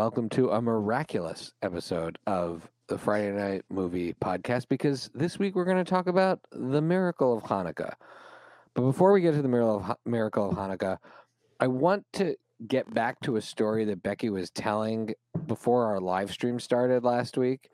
[0.00, 5.66] welcome to a miraculous episode of the Friday Night Movie Podcast because this week we're
[5.66, 7.92] going to talk about the miracle of Hanukkah.
[8.72, 10.96] But before we get to the miracle of, Ha- miracle of Hanukkah,
[11.60, 12.34] I want to
[12.66, 15.12] get back to a story that Becky was telling
[15.46, 17.68] before our live stream started last week.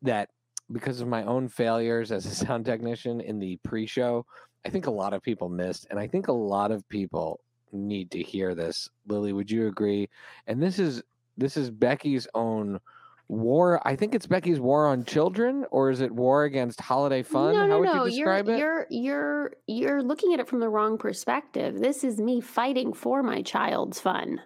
[0.00, 0.30] That
[0.72, 4.24] because of my own failures as a sound technician in the pre show,
[4.64, 5.86] I think a lot of people missed.
[5.90, 7.40] And I think a lot of people
[7.72, 8.88] need to hear this.
[9.06, 10.08] Lily, would you agree?
[10.46, 11.02] And this is
[11.38, 12.80] this is Becky's own
[13.28, 13.80] war.
[13.86, 17.54] I think it's Becky's war on children, or is it war against holiday fun?
[17.54, 18.04] No, How no, would no.
[18.04, 18.88] you describe you're, it?
[18.90, 21.78] You're you're you're looking at it from the wrong perspective.
[21.78, 24.40] This is me fighting for my child's fun.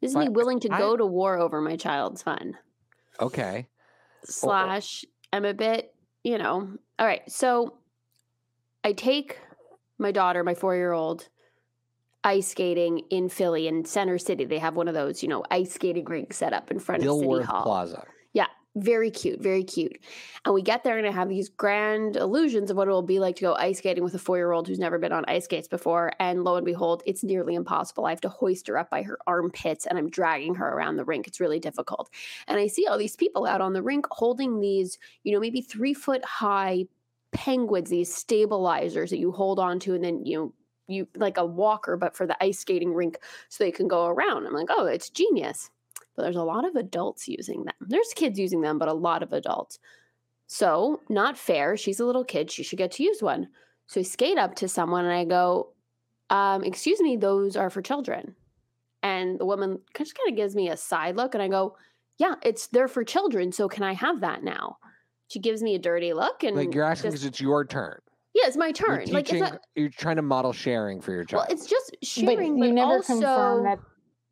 [0.00, 2.58] This is me But willing to I- go to war over my child's fun.
[3.20, 3.68] Okay.
[4.24, 5.94] Slash, I'm a bit,
[6.24, 6.76] you know.
[6.98, 7.74] All right, so
[8.82, 9.38] I take
[9.98, 11.28] my daughter, my four year old,
[12.24, 14.44] ice skating in Philly in Center City.
[14.44, 17.12] They have one of those, you know, ice skating rinks set up in front of
[17.14, 17.62] City Dilworth Hall.
[17.62, 18.04] Plaza.
[18.32, 19.98] Yeah, very cute, very cute.
[20.44, 23.20] And we get there and I have these grand illusions of what it will be
[23.20, 25.44] like to go ice skating with a four year old who's never been on ice
[25.44, 26.12] skates before.
[26.18, 28.06] And lo and behold, it's nearly impossible.
[28.06, 31.04] I have to hoist her up by her armpits and I'm dragging her around the
[31.04, 31.28] rink.
[31.28, 32.10] It's really difficult.
[32.48, 35.60] And I see all these people out on the rink holding these, you know, maybe
[35.60, 36.86] three foot high
[37.32, 40.52] penguins, these stabilizers that you hold on to and then, you know,
[40.86, 43.18] you like a walker, but for the ice skating rink
[43.48, 44.46] so they can go around.
[44.46, 45.70] I'm like, oh, it's genius
[46.14, 47.74] but there's a lot of adults using them.
[47.80, 49.78] There's kids using them, but a lot of adults.
[50.46, 51.76] So, not fair.
[51.76, 52.50] She's a little kid.
[52.50, 53.48] She should get to use one.
[53.86, 55.72] So, I skate up to someone and I go,
[56.30, 58.34] um, Excuse me, those are for children.
[59.02, 61.76] And the woman just kind of gives me a side look and I go,
[62.18, 63.52] Yeah, it's they're for children.
[63.52, 64.78] So, can I have that now?
[65.28, 67.98] She gives me a dirty look and Like you're asking because it's your turn.
[68.34, 68.98] Yeah, it's my You're turn.
[69.06, 69.40] Like, it's teaching.
[69.44, 71.46] not, you're trying to model sharing for your child.
[71.48, 73.12] well, it's just sharing, But sharing, you but, never also.
[73.14, 73.78] confirm that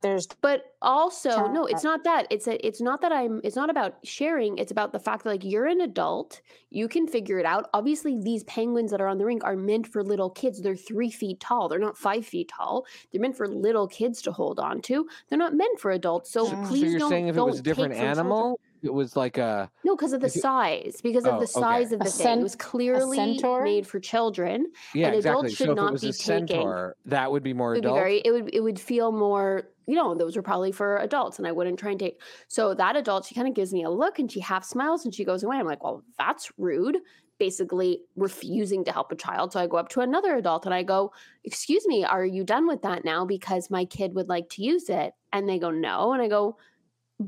[0.03, 3.71] there's but also no it's not that it's a, it's not that i'm it's not
[3.71, 7.47] about sharing it's about the fact that like you're an adult you can figure it
[7.47, 10.75] out obviously these penguins that are on the rink are meant for little kids they're
[10.75, 14.59] three feet tall they're not five feet tall they're meant for little kids to hold
[14.59, 16.63] on to they're not meant for adults so so, Mm.
[16.65, 18.57] so please you're don't, saying if it don't was a different take from children.
[18.83, 21.61] Animal, it was like a no because of the size because Oh, of the okay.
[21.61, 22.41] size of A the thing.
[22.41, 25.41] It was clearly made for children yeah And exactly.
[25.49, 27.79] adults should so if not it was be a taking- that would be more it
[27.85, 30.97] would be very it would it would feel more you know those were probably for
[30.99, 33.83] adults and i wouldn't try and take so that adult she kind of gives me
[33.83, 35.57] a look and she half smiles and she goes away.
[35.57, 36.99] I'm like well that's rude
[37.39, 40.83] basically refusing to help a child so i go up to another adult and i
[40.85, 41.13] go
[41.45, 44.89] excuse me are you done with that now because my kid would like to use
[44.89, 45.13] it?
[45.33, 46.57] And they go no and i go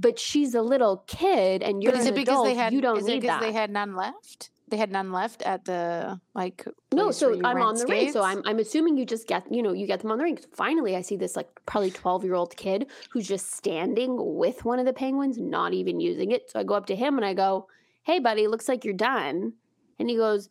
[0.00, 2.72] but she's a little kid and you're But is an it because adult, they had?
[2.72, 4.50] you don't is it because that they had none left?
[4.68, 6.66] They had none left at the like.
[6.92, 8.12] No, so I'm on the rink.
[8.12, 8.22] So?
[8.22, 10.40] I'm I'm assuming you just get you know you get them on the rink.
[10.42, 14.64] So finally, I see this like probably 12 year old kid who's just standing with
[14.64, 16.50] one of the penguins, not even using it.
[16.50, 17.68] So I go up to him and I go,
[18.04, 19.52] "Hey, buddy, looks like you're done."
[19.98, 20.48] And he goes,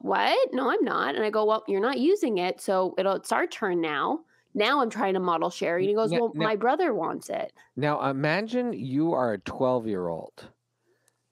[0.00, 0.52] "What?
[0.52, 3.46] No, I'm not." And I go, "Well, you're not using it, so it'll it's our
[3.46, 4.20] turn now."
[4.54, 5.84] Now I'm trying to model sharing.
[5.84, 9.38] And he goes, Yeah, "Well, now- my brother wants it." Now imagine you are a
[9.38, 10.48] 12 year old,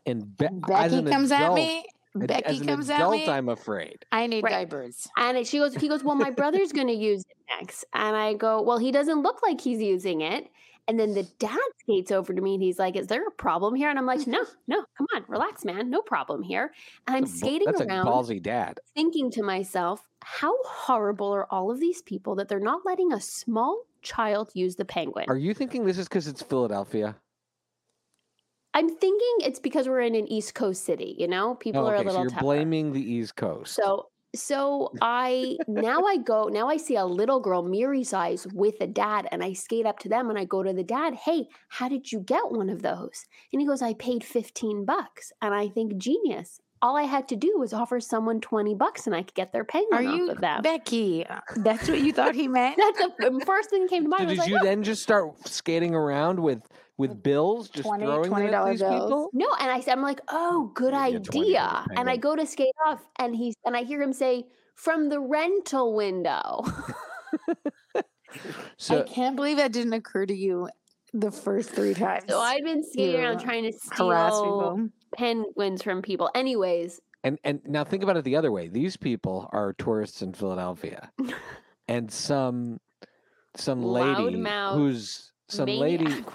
[0.07, 1.85] and Be- Becky an comes adult, at me.
[2.21, 3.29] as Becky an comes at adult, me.
[3.29, 4.05] I'm afraid.
[4.13, 4.69] I need Right.
[4.69, 5.09] diapers.
[5.17, 7.85] And she goes, he goes, well, my brother's going to use it next.
[7.95, 10.49] And I go, well, he doesn't look like he's using it.
[10.89, 13.75] And then the dad skates over to me and he's like, is there a problem
[13.75, 13.89] here?
[13.89, 15.91] And I'm like, no, no, come on, relax, man.
[15.91, 16.73] No problem here.
[17.07, 18.79] And I'm That's a ba- skating That's around a ballsy dad.
[18.95, 23.21] thinking to myself, how horrible are all of these people that they're not letting a
[23.21, 25.27] small child use the penguin?
[25.29, 27.17] Are you thinking this is because it's Philadelphia?
[28.75, 31.55] I'm thinking it's because we're in an East Coast city, you know?
[31.57, 32.41] People Oh, are a okay, so little you're tougher.
[32.43, 33.75] blaming the East Coast.
[33.75, 38.81] So so I now I go now I see a little girl Miri size with
[38.81, 41.49] a dad and I skate up to them and I go to the dad, "Hey,
[41.69, 45.55] how did you get one of those?" And he goes, "I paid 15 bucks." And
[45.55, 46.61] I think genius.
[46.81, 49.63] All I had to do was offer someone 20 bucks and I could get their
[49.65, 50.63] penguin Are off you of them.
[50.63, 51.25] Becky?
[51.57, 52.77] That's what you thought he meant.
[52.77, 54.23] That's the first thing that came to mind.
[54.23, 56.69] So I was did like, you "Oh." then just start skating around with
[56.99, 59.03] with bills, just 20 throwing them at $20 these bills?
[59.03, 59.31] people?
[59.33, 61.87] No, and I said, I'm like, oh, good Yeah, you get 20 for the idea.
[61.97, 64.45] And I go to skate off, and he's and I hear him say,
[64.75, 66.65] from the rental window.
[68.77, 70.69] So I can't believe that didn't occur to you
[71.13, 72.25] the first three times.
[72.29, 76.31] So I've been skating around trying to steal penguins from people.
[76.35, 78.69] Anyways, and and now think about it the other way.
[78.69, 81.11] These people are tourists in Philadelphia,
[81.89, 82.81] and some
[83.57, 84.43] some lady
[84.73, 86.27] who's some lady maniac.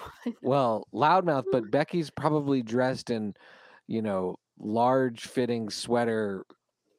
[0.42, 3.34] well loudmouth, but Becky's probably dressed in
[3.88, 6.46] you know large fitting sweater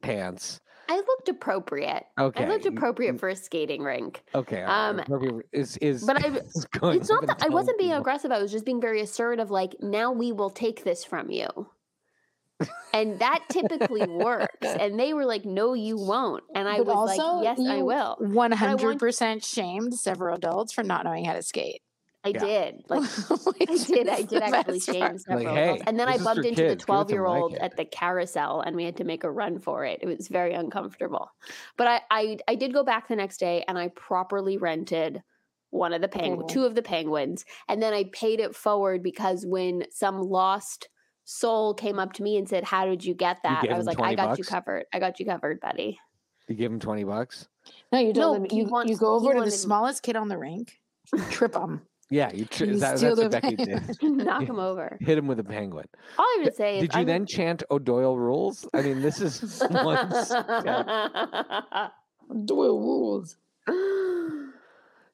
[0.03, 0.61] pants
[0.91, 2.05] I looked appropriate.
[2.19, 2.45] Okay.
[2.45, 4.23] I looked appropriate for a skating rink.
[4.35, 4.63] Okay.
[4.63, 8.31] Um, Um, is is but I- is It's not that I wasn't being people- aggressive.
[8.33, 9.51] I was just being very assertive.
[9.51, 11.47] Like now we will take this from you,
[12.95, 14.47] and that typically works.
[14.81, 17.83] And they were like, "No, you won't." And I But was like, also, "Yes, I
[17.83, 21.83] will." 100% shamed several adults for not knowing how to skate.
[22.25, 22.39] I Yeah.
[22.41, 22.85] did.
[22.89, 24.09] Like I did.
[24.09, 25.21] I did actually best shame part.
[25.21, 25.45] several.
[25.45, 25.83] Like, adults.
[25.83, 26.57] hey, and then I bumped for into the kids.
[26.57, 27.61] Give it to my twelve-year-old kid.
[27.63, 30.01] at the carousel, and we had to make a run for it.
[30.03, 31.31] It was very uncomfortable.
[31.77, 35.23] But I, I, I did go back the next day, and I properly rented
[35.71, 36.49] one of the penguins, Penguin.
[36.49, 40.89] two of the penguins, and then I paid it forward because when some lost
[41.25, 43.87] soul came up to me and said, "How did you get that?" gave I was
[43.87, 44.87] like, "I 20 got you covered.
[44.93, 45.99] I got you covered, buddy."
[46.49, 47.47] You give him twenty bucks.
[47.93, 50.17] No, you No, told them you, wants- you go over to the wanted- smallest kid
[50.17, 50.79] on the rink,
[51.31, 51.83] trip him.
[52.11, 52.47] Yeah, you.
[52.47, 53.83] Tr- You is that, steal that's what Becky did.
[54.03, 54.97] Knock him over.
[55.01, 55.87] Hit him with a penguin.
[56.19, 58.67] All I would say is, Did you I then chant O'Doyle rules?
[58.73, 60.09] I mean, this is one.
[62.45, 63.37] Doyle rules.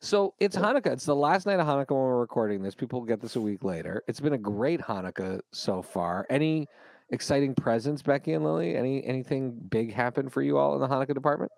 [0.01, 0.93] So it's Hanukkah.
[0.93, 2.75] It's the last night of Hanukkah when we're recording this.
[2.75, 4.03] People will get this a week later.
[4.07, 6.27] It's been a great Hanukkah so far.
[6.29, 6.69] Any
[7.11, 8.77] exciting presents, Becky and Lily?
[8.77, 11.51] Any anything big happen for you all in the Hanukkah department?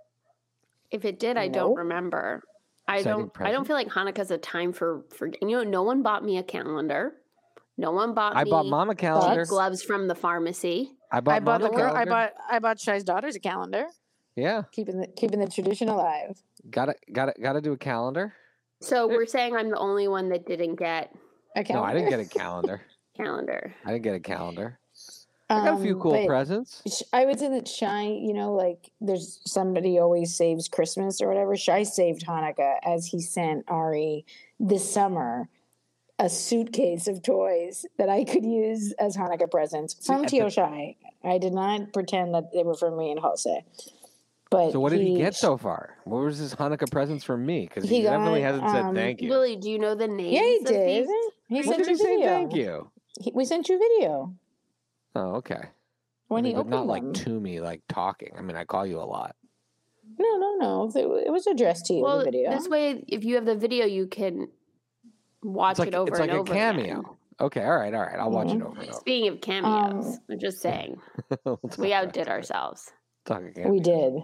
[0.93, 1.53] If it did, I No.
[1.55, 2.43] don't remember.
[2.88, 3.33] I don't.
[3.41, 5.29] I don't feel like Hanukkah's a time for for.
[5.43, 7.15] You know, no one bought me a calendar.
[7.79, 9.43] No one bought I me bought mom a calendar.
[9.44, 10.93] cheap gloves from the pharmacy.
[11.12, 11.94] I bought, I bought the girl.
[11.94, 13.87] I bought I bought Shai's daughter's a calendar,
[14.35, 16.41] Yeah, keeping the keeping the tradition alive.
[16.71, 18.35] got to got to got to do a calendar.
[18.81, 21.15] So There- we're saying I'm the only one that didn't get
[21.55, 21.87] A calendar.
[21.87, 21.91] No.
[21.91, 22.81] I didn't get a calendar.
[23.17, 23.75] calendar.
[23.85, 24.79] I didn't get a calendar.
[25.49, 26.83] I got a few Um, cool but presents.
[26.89, 31.29] Sh- I would say that Shy, you know, like there's somebody always saves Christmas or
[31.29, 31.57] whatever.
[31.57, 34.25] Shy saved Hanukkah as he sent Ari
[34.59, 35.49] this summer
[36.19, 40.51] a suitcase of toys that I could use as Hanukkah presents from at Tio the-
[40.51, 40.97] Shy.
[41.23, 43.65] I did not pretend that they were from me and Jose.
[44.51, 45.97] But So what did he get so far?
[46.05, 47.63] What was his Hanukkah presents from me?
[47.69, 49.29] Because he, He definitely hasn't said um, thank you.
[49.29, 50.33] Lily, do you know the name?
[50.33, 51.07] Yeah, he of did.
[51.49, 52.27] He When sent did he you say video.
[52.29, 52.91] thank you?
[53.21, 54.35] He, we sent you video
[55.17, 55.61] Oh, okay.
[56.29, 58.33] when I mean, he opened not like to me, like talking.
[58.39, 59.35] I mean, I call you a lot.
[60.19, 60.93] no, no, no.
[60.95, 62.03] It, it was addressed to you.
[62.03, 62.51] Well, the video.
[62.51, 64.49] this way, if you have the video, you can
[65.43, 66.85] watch like- it over it's like and a over cameo.
[66.85, 67.03] again.
[67.39, 68.19] Okay, all right, all right.
[68.19, 68.63] I'll watch it Mhm.
[68.67, 68.93] over and over.
[68.99, 71.01] Speaking of cameos, Um, I'm just saying
[71.45, 72.91] We'll we talk about outdid ourselves.
[73.27, 73.69] Talk again.
[73.71, 74.15] We did.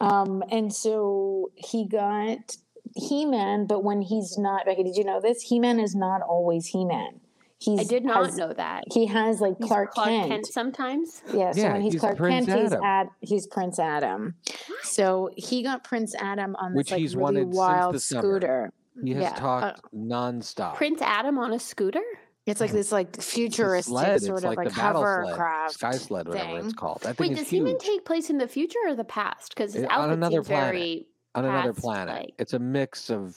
[0.00, 2.56] Um, and so he got
[2.94, 5.42] He Man, but when he's not, Becky, did you know this?
[5.42, 7.20] He Man is not always He Man.
[7.60, 8.84] He's I did not has- know that.
[8.92, 10.28] He has like He's Clark, Clark Kent.
[10.28, 11.22] Kent sometimes.
[11.34, 12.84] Yeah, so Yeah, when he's, he's Clark Prince Kent, he's Adam.
[12.84, 14.34] Ad, he's Prince Adam.
[14.82, 18.00] So he got Prince Adam on this Which like he's really wanted since wild the
[18.00, 18.22] summer.
[18.22, 18.72] scooter.
[19.02, 20.74] He has Yeah, uh, talked nonstop.
[20.76, 22.02] Prince Adam on a scooter.
[22.46, 24.22] It's like this like futuristic sled.
[24.22, 25.74] sort It's of like, like, the battle sled, hovercraft.
[25.74, 26.74] sky sled, whatever it's thing.
[26.76, 27.00] called.
[27.02, 29.54] That Wait, thing does is he even take place in the future or the past?
[29.54, 30.72] Because his Uh, on another planet.
[30.74, 31.06] very.
[31.34, 32.14] on another planet.
[32.14, 33.36] like- It's a mix of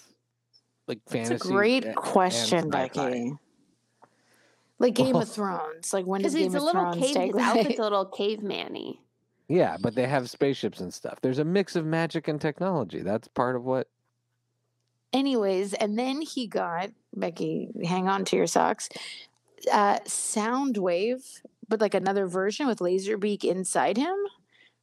[0.88, 1.34] like fantasy.
[1.36, 2.88] It's a great and question, sci-fi.
[2.88, 3.34] Becky.
[4.82, 5.94] Like Game Well- of Thrones.
[5.94, 7.16] Like when Because does Game he's a of little Thrones cave.
[7.16, 8.94] take His outfit's a little caveman-y.
[9.48, 11.20] Yeah, but they have spaceships and stuff.
[11.22, 13.02] There's a mix of magic and technology.
[13.02, 13.88] That's part of what.
[15.14, 17.70] Anyways, and then he got Becky.
[17.84, 18.88] Hang on to your socks.
[19.72, 24.16] Uh, Soundwave, but like another version with Laserbeak inside him,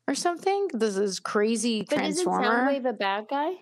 [0.06, 0.68] or something.
[0.74, 2.68] This is crazy But isn't transformer.
[2.70, 3.54] Soundwave a bad guy?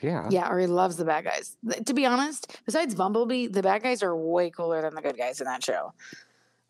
[0.00, 0.26] Yeah.
[0.30, 1.56] Yeah, or he loves the bad guys.
[1.86, 5.40] To be honest, besides Bumblebee, the bad guys are way cooler than the good guys
[5.40, 5.92] in that show.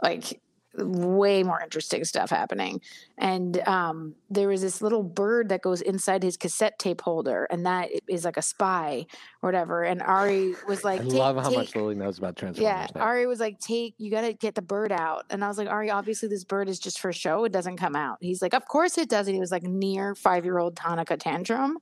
[0.03, 0.41] Like
[0.79, 2.81] way more interesting stuff happening.
[3.19, 7.65] And um, there was this little bird that goes inside his cassette tape holder, and
[7.67, 9.07] that is like a spy
[9.43, 9.85] or whatever.
[9.85, 12.63] And Ari was like, I love how much Lily knows about Transformers.
[12.63, 13.01] yeah, now.
[13.03, 15.69] Ari was like, "Take, you got to get the bird out." And I was like,
[15.69, 17.45] "Ari, obviously this bird is just for show.
[17.45, 20.45] It doesn't come out." He's like, "Of course it doesn't." he was like near five
[20.45, 21.79] year old Hanukkah tantrum.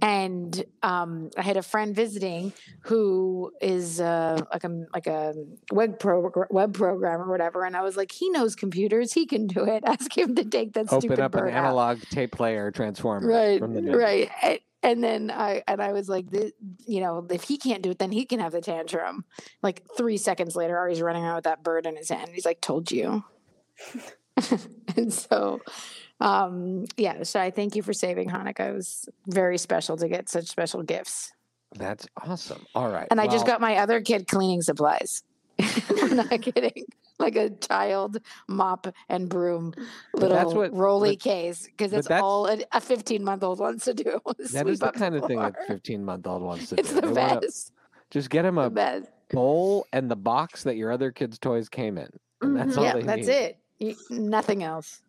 [0.00, 5.34] And um, I had a friend visiting who is uh, like a like a
[5.72, 9.12] web pro web program or whatever, and I was like, "He knows computers.
[9.12, 9.82] He can do it.
[9.86, 13.26] Ask him to take that Open stupid up an out." analog tape player transformer.
[13.28, 13.96] right From the movie.
[13.96, 16.52] right and then i and i was like "Thi-
[16.88, 19.24] you know if he can't do it then he can have the tantrum
[19.62, 22.60] like three seconds later ari's running around with that bird in his hand he's like
[22.60, 23.22] told you
[24.96, 25.60] and so
[26.22, 30.28] um yeah so i thank you for saving hanukkah it was very special to get
[30.28, 31.32] such special gifts
[31.76, 32.64] That's awesome.
[32.74, 33.08] All right.
[33.10, 35.22] and i just got my other kid cleaning supplies
[36.00, 36.84] i'm not kidding
[37.18, 39.74] like a child mop and broom
[40.14, 43.42] little that's what- rolly but- case because but that's, that's- all a- a 15 month
[43.44, 44.18] old wants to do
[44.52, 46.96] That is the up kind of thing a 15 month old wants to it's do.
[46.96, 47.72] the They wanna- best
[48.10, 51.96] Just get him a best bowl and the box that your other kids' toys came
[51.96, 52.08] in.
[52.42, 52.78] And that's Mhm.
[52.78, 53.32] all yeah they that's need.
[53.32, 55.00] it You- nothing else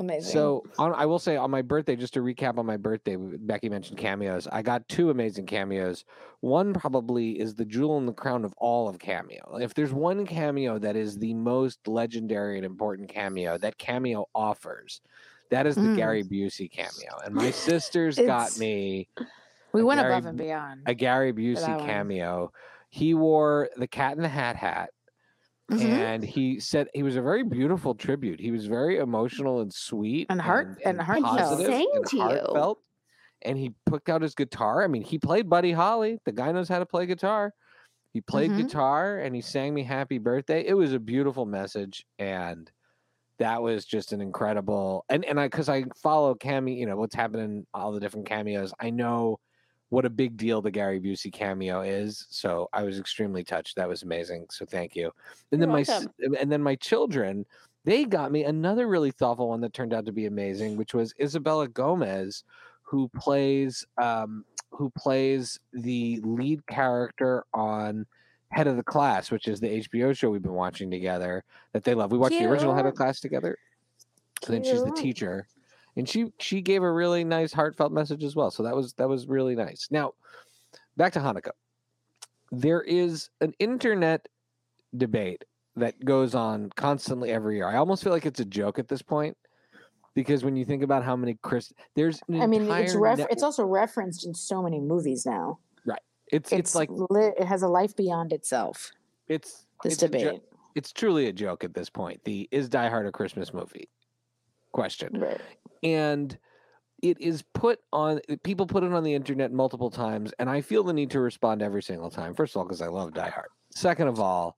[0.00, 0.32] Amazing.
[0.32, 3.68] So on, I will say on my birthday, just to recap on my birthday, Becky
[3.68, 4.48] mentioned cameos.
[4.50, 6.04] I got two amazing cameos.
[6.40, 9.58] One probably is the jewel in the crown of all of cameo.
[9.60, 15.00] If there's one cameo that is the most legendary and important cameo that cameo offers,
[15.50, 15.96] that is the Mm.
[15.96, 17.18] Gary Busey cameo.
[17.24, 19.08] And my sisters got me
[19.72, 20.82] we went Gary above and beyond.
[20.86, 21.86] a Gary Busey one.
[21.86, 22.52] cameo.
[22.88, 24.90] He wore the Cat in the Hat hat
[25.70, 25.82] Mhm.
[25.84, 28.40] and he said he was a very beautiful tribute.
[28.40, 31.38] He was very emotional and sweet And heart- and heartfelt.
[31.38, 32.76] positive Sang and to you.
[33.42, 34.82] And he picked out his guitar.
[34.84, 36.18] I mean, he played Buddy Holly.
[36.26, 37.54] The guy knows how to play guitar.
[38.12, 38.56] He played Mhm.
[38.58, 40.66] guitar and he sang me happy birthday.
[40.66, 42.70] It was a beautiful message and
[43.38, 47.14] that was just an incredible and and I cuz I follow cameo, you know, what's
[47.14, 48.74] happening all the different cameos.
[48.80, 49.38] I know
[49.90, 52.26] what a big deal the Gary Busey cameo is.
[52.30, 53.76] So I was extremely touched.
[53.76, 54.46] That was amazing.
[54.50, 55.12] So thank you.
[55.52, 57.44] And You're then my and then my children,
[57.84, 61.12] they got me another really thoughtful one that turned out to be amazing, which was
[61.20, 62.44] Isabella Gomez,
[62.82, 68.06] who plays um, who plays the lead character on
[68.50, 71.42] Head of the Class, which is the HBO show we've been watching together
[71.72, 72.12] that they love.
[72.12, 72.98] We watched the original Head of Cute.
[72.98, 73.58] Class together.
[74.46, 75.46] And then she's the teacher
[75.96, 79.08] and she she gave a really nice heartfelt message as well so that was that
[79.08, 80.12] was really nice now
[80.96, 81.50] back to hanukkah
[82.52, 84.28] there is an internet
[84.96, 85.44] debate
[85.76, 89.02] that goes on constantly every year i almost feel like it's a joke at this
[89.02, 89.36] point
[90.14, 93.42] because when you think about how many chris there's an I mean, it's ref- it's
[93.42, 95.60] also referenced in so many movies now.
[95.86, 96.00] Right.
[96.32, 98.90] It's, it's like li- it has a life beyond itself.
[99.28, 100.42] it's This it's a jo- debate,
[100.74, 103.88] it's truly a joke at this point the is die hard a christmas movie
[104.72, 105.40] question right?
[105.82, 106.38] and
[107.02, 110.82] it is put on people put it on the internet multiple times and i feel
[110.82, 113.48] the need to respond every single time first of all because i love die hard
[113.70, 114.56] second of all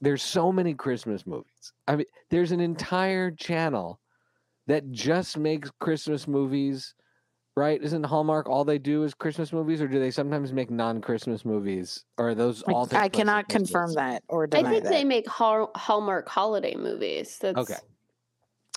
[0.00, 4.00] there's so many christmas movies i mean there's an entire channel
[4.66, 6.94] that just makes christmas movies
[7.56, 11.44] right isn't hallmark all they do is christmas movies or do they sometimes make non-christmas
[11.44, 14.90] movies or are those all I cannot confirm that or I deny think that.
[14.90, 17.38] they make Hallmark holiday movies.
[17.40, 17.80] That's Okay.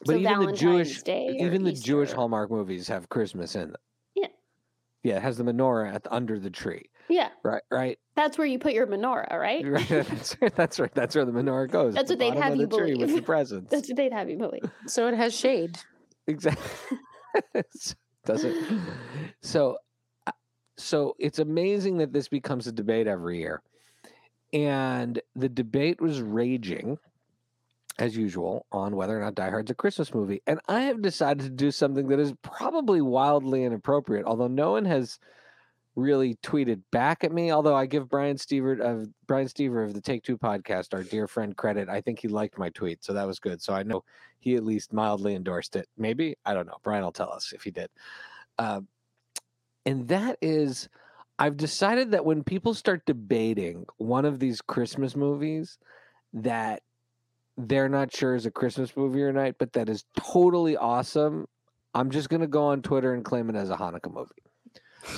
[0.03, 3.69] So but even the jewish Day or even the jewish hallmark movies have christmas in
[3.69, 3.81] them
[4.15, 4.27] Yeah.
[5.03, 8.47] yeah it has the menorah at the, under the tree Yeah, right right that's where
[8.47, 9.63] you put your menorah, right?
[9.67, 10.55] Right, that's right.
[10.55, 10.93] That's right.
[10.95, 11.93] That's where the menorah goes.
[11.95, 13.25] That's the what they'd have of you the tree with the believe.
[13.25, 13.69] presents.
[13.69, 14.63] That's what they'd have you believe.
[14.87, 15.77] so it has shade.
[16.25, 16.97] exactly.
[18.25, 18.55] Does it?
[19.41, 19.77] So,
[20.25, 20.31] uh,
[20.77, 23.61] so it's amazing that this becomes a debate every year,
[24.53, 26.97] and the debate was raging,
[27.97, 30.41] as usual, on whether or not Die Hard's a Christmas movie.
[30.47, 34.85] And I have decided to do something that is probably wildly inappropriate, although no one
[34.85, 35.17] has
[35.95, 37.51] really tweeted back at me.
[37.51, 41.27] Although I give Brian Stever of Brian Stever of the Take Two podcast, our dear
[41.27, 41.87] friend, credit.
[41.87, 43.61] I think he liked my tweet, so that was good.
[43.61, 44.03] So I know
[44.39, 45.87] he at least mildly endorsed it.
[45.97, 46.77] Maybe I don't know.
[46.83, 47.89] Brian will tell us if he did.
[48.57, 48.87] Um,
[49.85, 50.89] and that is,
[51.39, 55.77] I've decided that when people start debating one of these Christmas movies
[56.33, 56.81] that
[57.57, 61.45] they're not sure is a Christmas movie or not, but that is totally awesome.
[61.93, 64.31] I'm just gonna go on Twitter and claim it as a Hanukkah movie.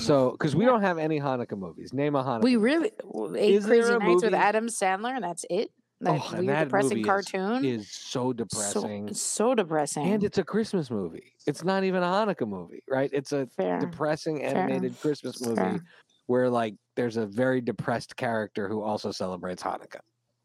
[0.00, 2.42] So, because we don't have any Hanukkah movies, name a Hanukkah.
[2.42, 2.92] We really
[3.36, 5.70] eight Is crazy nights with Adam Sandler, and that's it.
[6.00, 10.06] That Oh, weird, that depressing movie is- cartoon is so So, depressing, so depressing.
[10.06, 11.32] and it's a Christmas movie.
[11.48, 13.10] It's not even a Hanukkah movie, right?
[13.12, 13.80] It's a fair.
[13.80, 14.56] depressing Fair.
[14.56, 15.84] animated Christmas movie Fair.
[16.26, 19.98] where like there's a very depressed character who also celebrates Hanukkah.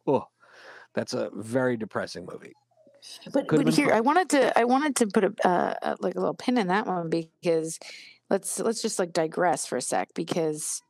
[0.08, 0.26] Oh,
[0.94, 2.54] that's a very depressing movie.
[3.34, 3.98] But Could've but here, fun.
[3.98, 6.68] I wanted to I wanted to put a uh, uh, like a little pin in
[6.68, 7.80] that one because
[8.30, 10.82] let's let's just like digress for a sec because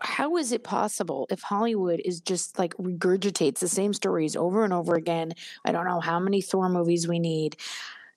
[0.00, 4.72] how is it possible if Hollywood is just like regurgitates the same stories over and
[4.72, 5.32] over again?
[5.64, 7.56] I don't know how many Thor movies we need,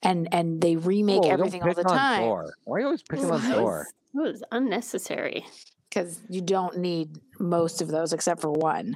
[0.02, 2.54] and and they remake Whoa, everything all the time Thor.
[2.66, 3.88] Why are you always picking on Thor?
[4.16, 5.46] It was unnecessary.
[5.94, 8.96] Because you don't need most of those except for one.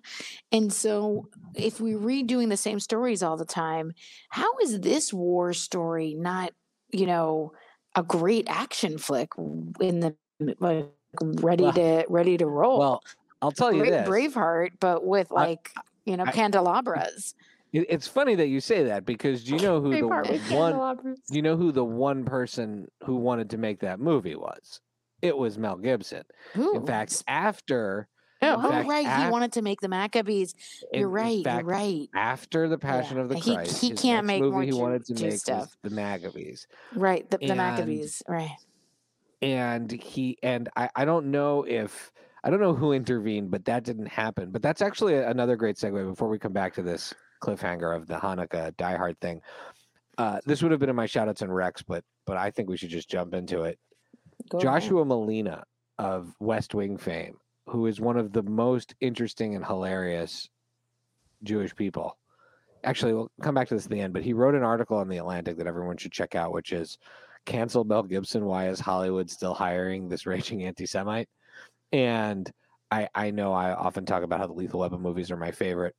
[0.52, 3.94] And so, if we're redoing the same stories all the time,
[4.30, 6.52] how is this war story not,
[6.92, 7.54] you know,
[7.96, 9.30] a great action flick
[9.80, 10.16] in the
[10.60, 10.88] like
[11.22, 12.80] ready Well- to ready to roll?
[12.80, 13.04] Well,
[13.42, 14.10] I'll tell you Great this.
[14.10, 15.72] Braveheart, but with I- like
[16.06, 17.36] you know I- candelabras.
[17.74, 21.16] It's funny that you say that because do you know who the Braveheart with one?
[21.30, 24.80] Do you know who the one person who wanted to make that movie was?
[25.22, 26.24] It was Mel Gibson.
[26.58, 28.08] Ooh, In fact, after
[28.42, 30.54] oh, oh, fact, right, af- he wanted to make the Maccabees.
[30.94, 31.44] You're in right.
[31.44, 32.08] fact, you're right.
[32.16, 35.24] After the Passion of the Christ, he his can't make movie more he wanted to
[35.24, 35.76] make stuff.
[35.84, 36.68] the Maccabees.
[36.96, 38.22] Right, the, the and- Maccabees.
[38.28, 38.52] Right.
[39.42, 42.12] and he and I, I don't know if
[42.44, 44.52] I don't know who intervened, but that didn't happen.
[44.52, 48.16] But that's actually another great segue before we come back to this cliffhanger of the
[48.16, 49.42] Hanukkah Die Hard thing.
[50.18, 52.78] Uh, this would have been in my shoutouts and Rex, but but I think we
[52.78, 53.80] should just jump into it.
[54.50, 54.60] Go.
[54.60, 55.64] Joshua Malina
[55.98, 57.38] of West Wing fame,
[57.68, 60.50] who is one of the most interesting and hilarious
[61.44, 62.18] Jewish people.
[62.84, 65.10] Actually, we'll come back to this at the end, but he wrote an article on
[65.10, 66.98] the Atlantic that everyone should check out, which is
[67.46, 68.46] cancel Mel Gibson.
[68.46, 71.30] Why is Hollywood still hiring this raging anti-Semite?
[71.92, 72.50] And
[72.92, 75.96] I I know I often talk about how the Lethal Weapon movies are my favorite.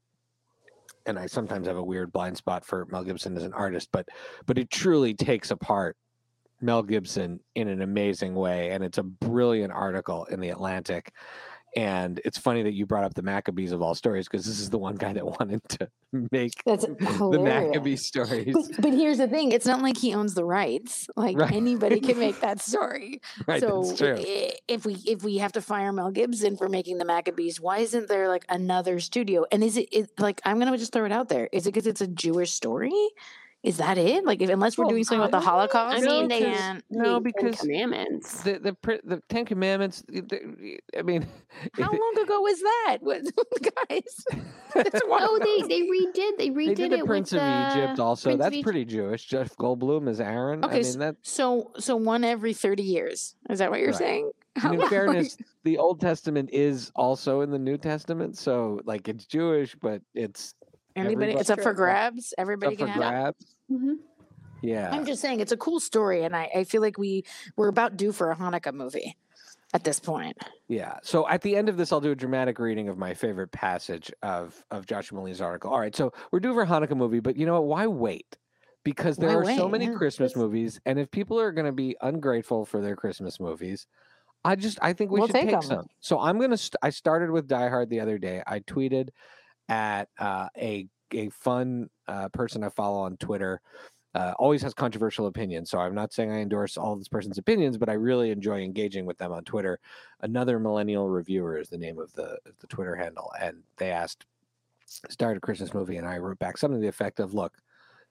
[1.07, 4.09] And I sometimes have a weird blind spot for Mel Gibson as an artist, but
[4.47, 5.97] but it truly takes apart
[6.61, 8.71] Mel Gibson in an amazing way.
[8.71, 11.13] And it's a brilliant article in the Atlantic.
[11.77, 14.71] And it's funny that you brought up the Maccabees of all stories because this is
[14.71, 15.89] the one guy that wanted to
[16.33, 17.39] make That's the.
[17.43, 18.55] Maccabee stories.
[18.55, 21.09] But, but here's the thing: it's not like he owns the rights.
[21.15, 21.53] Like Right.
[21.53, 23.21] anybody can make that story.
[23.47, 24.17] right, so that's true.
[24.67, 28.09] if we if we have to fire Mel Gibson for making the Maccabees, why isn't
[28.09, 29.45] there like another studio?
[29.53, 31.51] And is it, it like I'm gonna just throw it out there?
[31.53, 32.95] Is it because it's a Jewish story?
[33.65, 34.25] Is that it?
[34.25, 36.85] Like if unless we're doing something about the Holocaust, I mean, we they- can't.
[36.91, 38.43] No, The Ten because commandments.
[38.45, 40.05] the the the Ten Commandments.
[40.09, 41.27] the- I mean,
[41.73, 42.99] How long ago was that?
[43.03, 43.23] What,
[43.89, 44.03] guys,
[44.77, 45.43] it's Oh, wild.
[45.43, 48.29] they they redid they redid they did it the Prince with of Egypt also.
[48.31, 48.65] Prince That's Egypt.
[48.65, 49.27] pretty Jewish.
[49.27, 50.65] Jeff Goldblum is Aaron.
[50.65, 51.17] Okay, I s- mean that.
[51.23, 53.35] So so one every thirty years.
[53.51, 53.99] Is that what you're Right.
[53.99, 54.31] saying?
[54.63, 59.09] And in long- fairness, the Old Testament is also in the New Testament, so like
[59.09, 60.55] it's Jewish, but it's
[61.01, 62.35] anybody, everybody- it's up for grabs.
[62.39, 63.03] Everybody up for can have.
[63.03, 63.09] it.
[63.11, 63.57] grabs.
[63.71, 63.97] Mhm.
[64.61, 67.25] Yeah, I'm just saying it's a cool story, and I, I feel like we
[67.57, 69.17] we're about due for a Hanukkah movie
[69.73, 70.37] at this point.
[70.67, 70.99] Yeah.
[71.05, 74.11] So at the end of this, I'll do a dramatic reading of my favorite passage
[74.23, 75.71] of of Joshua Malina's article.
[75.71, 75.95] All right.
[75.95, 77.67] So we're due for a Hanukkah movie, but you know what?
[77.67, 78.37] Why wait?
[78.83, 79.93] Because there Why are so many Yeah.
[79.95, 83.87] Christmas movies, and if people are going to be ungrateful for their Christmas movies,
[84.45, 85.63] I just I think we We'll should take take 'em.
[85.63, 85.87] some.
[86.01, 86.57] So I'm gonna.
[86.57, 88.43] St- I started with Die Hard the other day.
[88.47, 89.11] I tweeted
[89.69, 93.61] at uh, a a fun uh, person I follow on Twitter.
[94.15, 97.77] Uh, always has controversial opinions, so I'm not saying I endorse all this person's opinions,
[97.79, 99.79] but I really enjoy engaging with them on Twitter
[100.21, 104.27] another millennial reviewer is the name of the the Twitter handle, and they asked
[104.87, 107.59] start a Christmas movie, and I wrote back something to the effect of, "Look,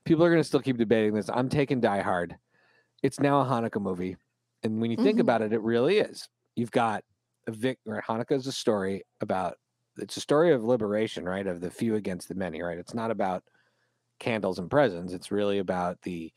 [0.05, 1.29] people are going to still keep debating this.
[1.29, 2.37] I'm taking Die Hard.
[3.03, 4.17] It's now a Hanukkah movie,
[4.63, 5.21] and when you think Mhm.
[5.21, 6.29] about it, it really is.
[6.55, 7.03] You've got
[7.47, 7.79] a Vic.
[7.85, 9.57] Right, Hanukkah is a story about.
[9.97, 11.45] It's a story of liberation, right?
[11.47, 12.77] Of the few against the many, right?
[12.77, 13.43] It's not about
[14.19, 15.13] candles and presents.
[15.13, 16.31] It's really about the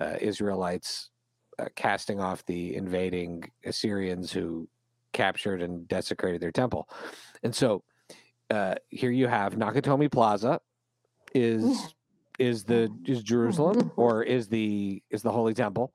[0.00, 1.10] uh, Israelites
[1.58, 4.68] uh, casting off the invading Assyrians who
[5.12, 6.88] captured and desecrated their temple.
[7.42, 7.84] And so
[8.50, 10.60] uh, here you have Nakatomi Plaza
[11.34, 11.94] is
[12.38, 15.92] is the is Jerusalem or is the is the Holy Temple,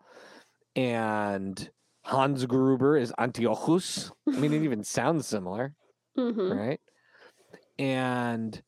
[0.75, 1.69] and
[2.03, 4.11] Hans Gruber is Antiochus.
[4.27, 5.73] I mean, it even sounds similar,
[6.17, 6.57] Mhm.
[6.57, 6.81] right?
[7.79, 8.61] And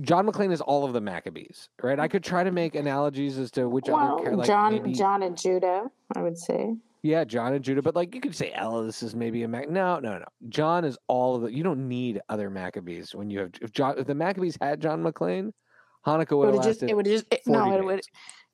[0.00, 2.00] John McClane is all of the Maccabees, right?
[2.00, 5.36] I could try to make analogies as to which other like John maybe- John and
[5.36, 6.74] Judah, I would say.
[7.02, 9.68] yeah, John and Judah, but like you could say Ellis is maybe a Mac.
[9.68, 10.24] No, no, no.
[10.48, 11.52] John is all of the.
[11.52, 13.50] You don't need other Maccabees when you have.
[13.60, 15.52] If John, if the Maccabees had John McClane,
[16.06, 18.00] Hanukkah would have have just it would just it, no 40 it would.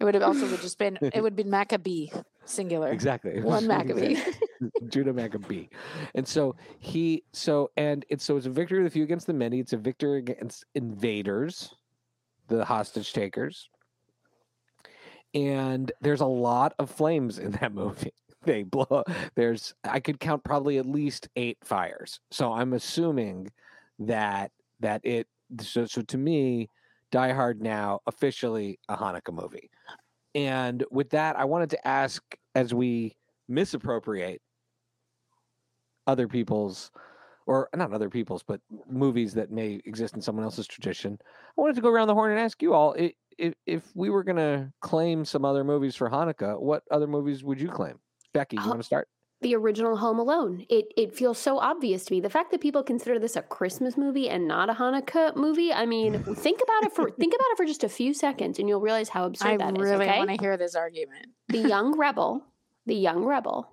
[0.02, 2.08] It would have also would just been it would be Maccabee
[2.44, 2.90] singular.
[2.90, 4.16] exactly One Maccabee.
[4.88, 5.68] Judah Maccabee,
[6.16, 9.32] and so he so and it's so it's a victory of the few against the
[9.32, 9.60] many.
[9.60, 11.72] It's a victory against invaders,
[12.48, 13.68] the hostage takers,
[15.34, 18.12] and there's a lot of flames in that movie.
[18.44, 19.04] They blow.
[19.36, 22.18] There's I could count probably at least eight fires.
[22.32, 23.52] So I'm assuming
[24.00, 25.28] that that it.
[25.60, 26.68] So so to me,
[27.12, 29.70] Die Hard now officially a Hanukkah movie.
[30.34, 32.22] And with that, I wanted to ask
[32.54, 33.16] as we
[33.48, 34.40] misappropriate
[36.06, 36.90] other people's
[37.46, 41.18] or not other people's, but movies that may exist in someone else's tradition.
[41.22, 42.94] I wanted to go around the horn and ask you all
[43.38, 47.42] if if we were going to claim some other movies for Hanukkah, what other movies
[47.42, 47.98] would you claim?
[48.32, 49.08] Becky, you Oh, want to start?
[49.42, 50.64] The original Home Alone.
[50.68, 52.20] It it feels so obvious to me.
[52.20, 55.72] The fact that people consider this a Christmas movie and not a Hanukkah movie.
[55.72, 58.68] I mean, think about it for think about it for just a few seconds, and
[58.68, 59.62] you'll realize how absurd that is.
[59.62, 59.90] I that is.
[59.90, 61.26] really okay, want to hear this argument.
[61.48, 62.46] the young rebel,
[62.86, 63.72] the young rebel,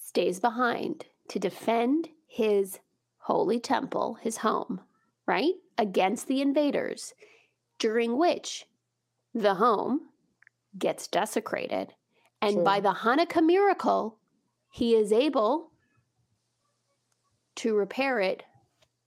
[0.00, 2.78] stays behind to defend his
[3.18, 4.80] holy temple, his home,
[5.26, 7.12] right, against the invaders,
[7.78, 8.66] during which
[9.34, 10.00] the home
[10.78, 11.94] gets desecrated.
[12.46, 14.18] And by the Hanukkah miracle,
[14.70, 15.70] he is able
[17.56, 18.42] to repair it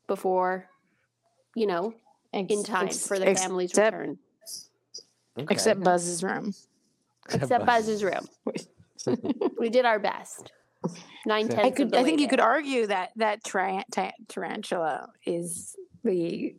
[0.07, 0.67] before,
[1.55, 1.93] you know,
[2.33, 4.17] in time ex- for the ex- family's except, return.
[5.37, 6.53] Except Buzz's room.
[7.31, 8.27] Except Buzz's room.
[9.59, 10.51] we did our best.
[11.25, 11.63] Nine tenths.
[11.63, 11.91] I of could.
[11.91, 16.55] the I way think you could argue that that tra- ta- tarantula is the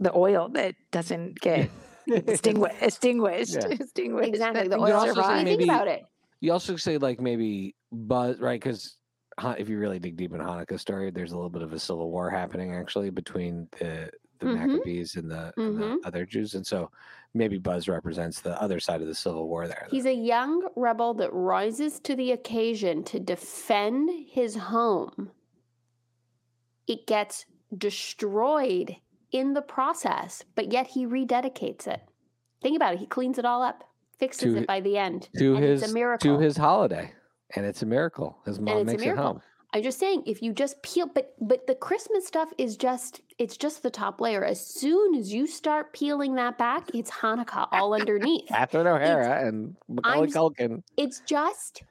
[0.00, 1.70] the oil that doesn't get
[2.08, 2.82] Extinguished.
[2.82, 3.54] Extinguished.
[3.54, 3.68] Yeah.
[3.70, 4.28] Extinguished.
[4.28, 4.66] exactly.
[4.68, 5.44] The oil could also say survived.
[5.44, 6.02] maybe- Think about it.
[6.40, 8.60] You also say like maybe Buzz, right?
[8.60, 8.96] Because
[9.58, 12.10] if you really dig deep in Hanukkah story, there's a little bit of a civil
[12.10, 14.54] war happening actually between the the Mhm.
[14.54, 15.98] Maccabees and the, and the Mhm.
[16.02, 16.90] other Jews, and so
[17.34, 19.86] maybe Buzz represents the other side of the civil war there.
[19.90, 25.30] He's a young rebel that rises to the occasion to defend his home.
[26.86, 27.44] It gets
[27.76, 28.96] destroyed
[29.30, 32.00] in the process, but yet he rededicates it.
[32.62, 33.00] Think about it.
[33.00, 33.84] He cleans it all up,
[34.20, 35.28] fixes To- it by the end.
[35.38, 36.36] to and his it's a miracle.
[36.36, 37.12] to his holiday,
[37.56, 38.38] and it's a miracle.
[38.46, 39.24] His mom it's a makes it miracle.
[39.24, 39.42] home.
[39.72, 43.56] I'm just saying, if you just peel, but but the Christmas stuff is just it's
[43.56, 44.44] just the top layer.
[44.44, 48.48] As soon as you start peeling that back, it's Hanukkah all underneath.
[48.48, 50.82] Catherine O'Hara and Macaulay I'm Culkin.
[50.96, 51.82] it's just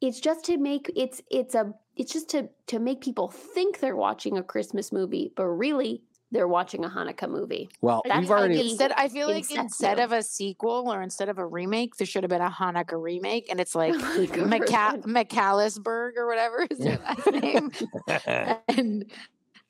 [0.00, 3.96] it's just to make it's it's a it's just to to make people think they're
[3.96, 7.68] watching a Christmas movie, but really they're watching a Hanukkah movie.
[7.80, 11.28] Well, That's we've already he- Instead, I feel like instead of a sequel or instead
[11.28, 15.06] of a remake, there should have been a Hanukkah remake, and it's like Hanukkah oh
[15.06, 17.70] Maca- or whatever is their last name.
[18.68, 19.04] and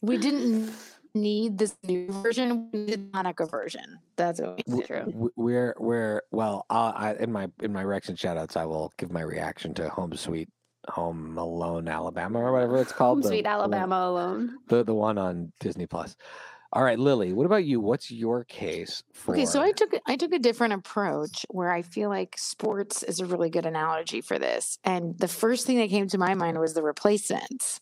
[0.01, 0.73] we didn't
[1.15, 2.71] need this new version.
[2.73, 3.99] We needed the Hanukkah version.
[4.17, 5.31] That's what we W- True.
[5.37, 6.67] We're we're well.
[6.71, 9.89] I'll, I in my in my Rex and shoutouts, I will give my reaction to
[9.91, 10.49] Home Sweet
[10.91, 13.17] Home Alone Alabama or whatever it's called.
[13.19, 14.59] Home the- Sweet the Alabama alone.
[14.69, 16.17] the the one on Disney Plus.
[16.71, 17.81] All right, Lily, what about you?
[17.81, 19.33] What's your case for?
[19.33, 23.21] Okay, so I took I took a different approach where I feel like sports is
[23.21, 24.79] a really good analogy for this.
[24.85, 27.81] And the first thing that came to my mind was the replacements.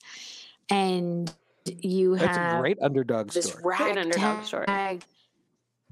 [0.71, 1.33] And
[1.65, 3.63] you That's a have great underdog this story.
[3.63, 4.67] Great underdog story.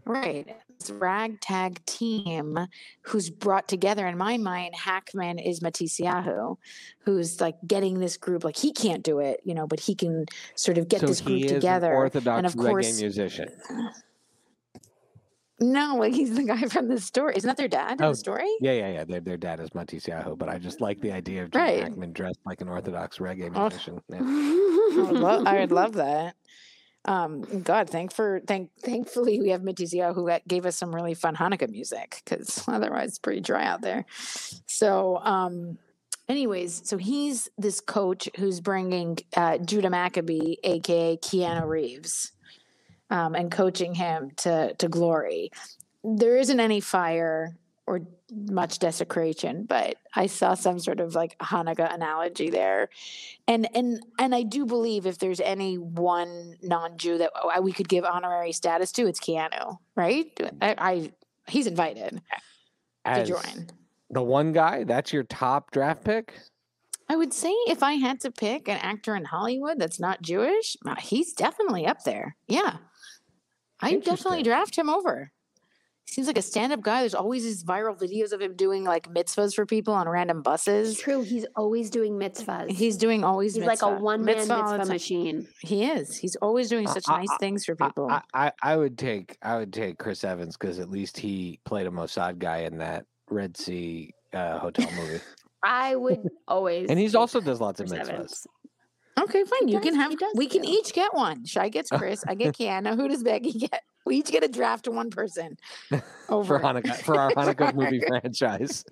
[0.05, 0.57] right?
[0.85, 2.59] This ragtag team
[3.03, 4.07] who's brought together.
[4.07, 6.57] In my mind, Hackman is Matisyahu,
[7.05, 8.45] who's like getting this group.
[8.45, 11.21] Like he can't do it, you know, but he can sort of get so this
[11.23, 11.91] group he is together.
[11.91, 13.49] An Orthodox and of reggae course- musician.
[15.61, 17.35] No, like he's the guy from the story.
[17.37, 18.51] Isn't that their dad in Oh, the story?
[18.61, 19.05] Yeah, yeah, yeah.
[19.05, 21.83] Their, their dad is Matisyahu, but I just like the idea of Gene Right.
[21.85, 23.69] Hackman dressed like an Orthodox reggae Oh.
[23.69, 24.01] musician.
[24.11, 24.19] Yeah.
[24.21, 26.35] I would, love, I would love that.
[27.07, 31.37] Um, God, thank for thank thankfully we have Matisyahu who gave us some really fun
[31.37, 34.07] Hanukkah music because otherwise it's pretty dry out there.
[34.67, 35.79] So, um,
[36.29, 42.33] anyways, so he's this coach who's bringing uh, Judah Maccabee, aka Keanu Reeves,
[43.11, 45.51] um, and coaching him to to glory.
[46.03, 48.01] There isn't any fire or
[48.33, 52.89] much desecration, but I saw some sort of like Hanukkah analogy there
[53.47, 57.89] and and and I do believe if there's any one non-Jew that uh, we could
[57.89, 60.27] give honorary status to, it's Keanu, right?
[60.63, 61.13] I, I
[61.47, 62.23] he's invited
[63.05, 63.69] to join.
[64.11, 66.35] the one guy, that's your top draft pick.
[67.09, 70.75] I would say if I had to pick an actor in Hollywood that's not Jewish,
[70.87, 72.37] uh, he's definitely up there.
[72.49, 72.79] Yeah,
[73.81, 75.31] I definitely draft him over.
[76.07, 77.01] Seems like a stand-up guy.
[77.01, 80.45] There's always these viral videos of him doing like mitzvahs for people on random It's
[80.45, 80.99] buses.
[80.99, 81.23] true.
[81.23, 82.71] He's always doing mitzvahs.
[82.71, 83.55] He's doing always.
[83.57, 85.49] He's like a one man Mitzvah all mitzvah machine.
[85.61, 86.17] He is.
[86.17, 88.09] He's always doing such I- nice I- things for people.
[88.11, 91.87] I, I, I would take I would take Chris Evans because at least he played
[91.87, 95.21] a Mossad guy in that Red Sea uh, hotel movie,
[95.65, 96.91] I would always.
[96.91, 98.09] and he's also does lots of mitzvahs.
[98.11, 98.47] Evans.
[99.21, 99.69] Okay, fine.
[99.69, 100.11] You does- can have.
[100.11, 101.45] he does We can each get one.
[101.45, 102.25] Shy gets Chris.
[102.27, 102.97] I get Keanu.
[102.97, 103.83] Who does Becky get?
[104.07, 105.57] We each get a draft to one person.
[106.29, 108.85] Over for Hanukkah for our Hanukkah movie franchise.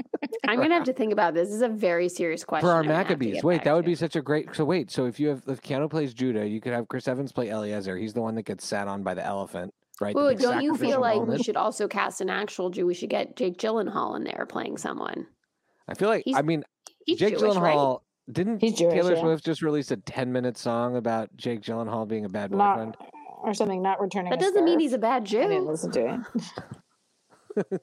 [0.49, 1.49] I'm gonna have to think about this.
[1.49, 2.67] This is a very serious question.
[2.67, 3.43] for our I'm gonna have to Maccabees.
[3.45, 3.91] Wait, that would to.
[3.91, 4.55] be such a great.
[4.55, 7.31] So wait, so if you have if Keanu plays Judah, you could have Chris Evans
[7.33, 7.97] play Eliezer.
[7.99, 10.17] He's the one that gets sat on by the elephant, right?
[10.17, 12.87] Ooh, don't you feel sacrificial like we should also cast an actual Jew?
[12.87, 15.27] We should get Jake Gyllenhaal in there playing someone.
[15.89, 16.65] I feel like he's- I mean
[17.05, 17.99] He's Jake Jewish, right?
[18.33, 19.21] Gyllenhaal didn't He's Jewish, Taylor yeah.
[19.21, 22.97] Swift just release a ten minute song about Jake Gyllenhaal being a bad not boyfriend?
[23.43, 23.83] or something.
[23.83, 24.31] Not returning.
[24.31, 25.41] That a doesn't mean he's a bad Jew.
[25.41, 26.25] I didn't listen to
[27.57, 27.81] it.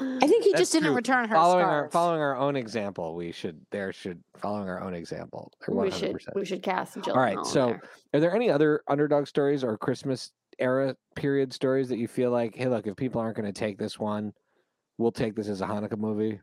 [0.00, 0.96] I think he That's just didn't true.
[0.96, 4.94] return her following our following our own example, we should there should following our own
[4.94, 5.50] example.
[5.66, 5.92] We 100%.
[5.98, 7.16] should we should cast Gyllenhaal.
[7.16, 7.82] All right, so there.
[8.14, 12.54] Are there any other underdog stories or Christmas era period stories that you feel like,
[12.54, 14.32] hey, look, if people aren't going to take this one,
[14.98, 16.40] we'll take this as a Hanukkah movie?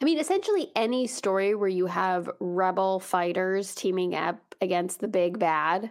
[0.00, 5.38] I mean, essentially any story where you have rebel fighters teaming up against the big
[5.38, 5.90] bad,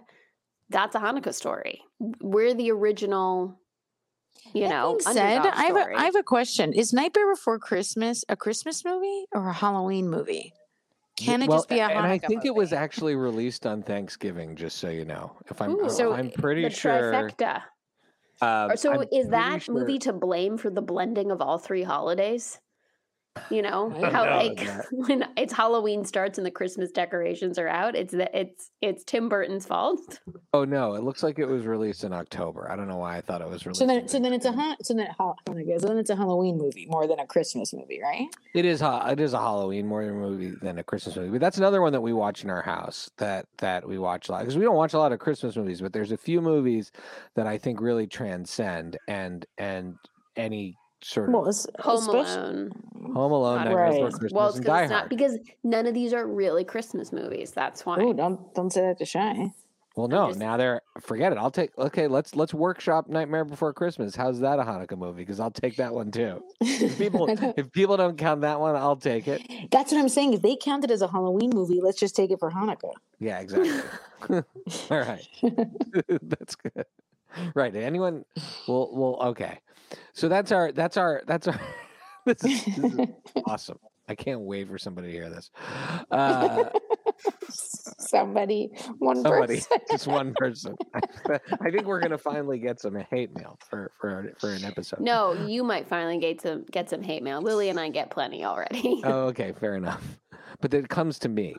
[0.70, 1.82] that's a Hanukkah story.
[2.00, 3.60] We're the original,
[4.54, 6.74] you That know, being said, underdog I have a, have a question.
[6.74, 10.54] Is Nightmare Before Christmas a Christmas movie or a Halloween movie?
[11.18, 13.84] Can it well, just be a Hanukkah And I think it was actually released on
[13.84, 15.34] Thanksgiving, just so you know.
[15.50, 15.90] If I'm, Ooh.
[15.90, 17.12] So I'm pretty the sure.
[17.12, 17.62] trifecta.
[18.42, 21.84] um, so I'm is that sure- movie to blame for the blending of all three
[21.84, 22.60] holidays?
[23.50, 24.86] You know I how know like that.
[24.92, 29.30] when it's Halloween starts and the Christmas decorations are out, it's that it's it's Tim
[29.30, 30.20] Burton's fault.
[30.54, 32.70] Oh no, it looks like it was released in October.
[32.70, 33.80] I don't know why I thought it was released.
[33.80, 34.64] So then, in so then it's a October.
[34.64, 37.74] ha- so then ha- oh so then it's a Halloween movie more than a Christmas
[37.74, 38.28] movie, right?
[38.54, 41.30] It is ha- it is a Halloween more movie than a Christmas movie.
[41.30, 44.34] But that's another one that we watch in our house that that we watch a
[44.34, 46.92] lot because we don't watch a lot of Christmas movies, but there's a few movies
[47.36, 49.96] that I think really transcend and and
[50.36, 52.72] any sort of Well, it's Home especially- Alone.
[53.14, 54.12] Home Alone, Not a Nightmare Before Right.
[54.14, 55.10] Christmas, Well, it's and because Die it's not Hard.
[55.10, 57.52] because none of these are really Christmas movies.
[57.52, 58.00] That's why.
[58.02, 59.52] Ooh, don't don't say that to Shy.
[59.98, 61.38] Well, no, just- now they're forget it.
[61.38, 62.08] I'll take okay.
[62.08, 64.16] Let's let's workshop Nightmare Before Christmas.
[64.16, 65.24] How's that a Hanukkah movie?
[65.24, 66.42] Because I'll take that one too.
[66.62, 69.42] If people if people don't count that one, I'll take it.
[69.72, 70.34] That's what I'm saying.
[70.34, 72.94] If they count it as a Halloween movie, let's just take it for Hanukkah.
[73.20, 73.82] Yeah, exactly.
[74.92, 75.28] All right.
[76.22, 76.86] that's good.
[77.54, 77.76] Right.
[77.76, 78.24] Anyone
[78.70, 79.60] well well okay.
[80.14, 81.60] So that's our that's our that's our
[82.26, 83.08] this is, this is
[83.46, 83.80] awesome.
[84.10, 85.50] I can't wait for somebody to hear this.
[86.12, 86.70] Uh
[87.50, 89.78] Somebody, one somebody, person.
[89.92, 90.76] just one person.
[91.62, 95.00] I think we're gonna finally get some hate mail for for for an episode.
[95.02, 97.42] No, you might finally get some get some hate mail.
[97.42, 99.02] Lily and I get plenty already.
[99.04, 100.04] Oh, okay, fair enough.
[100.62, 101.56] But it comes to me.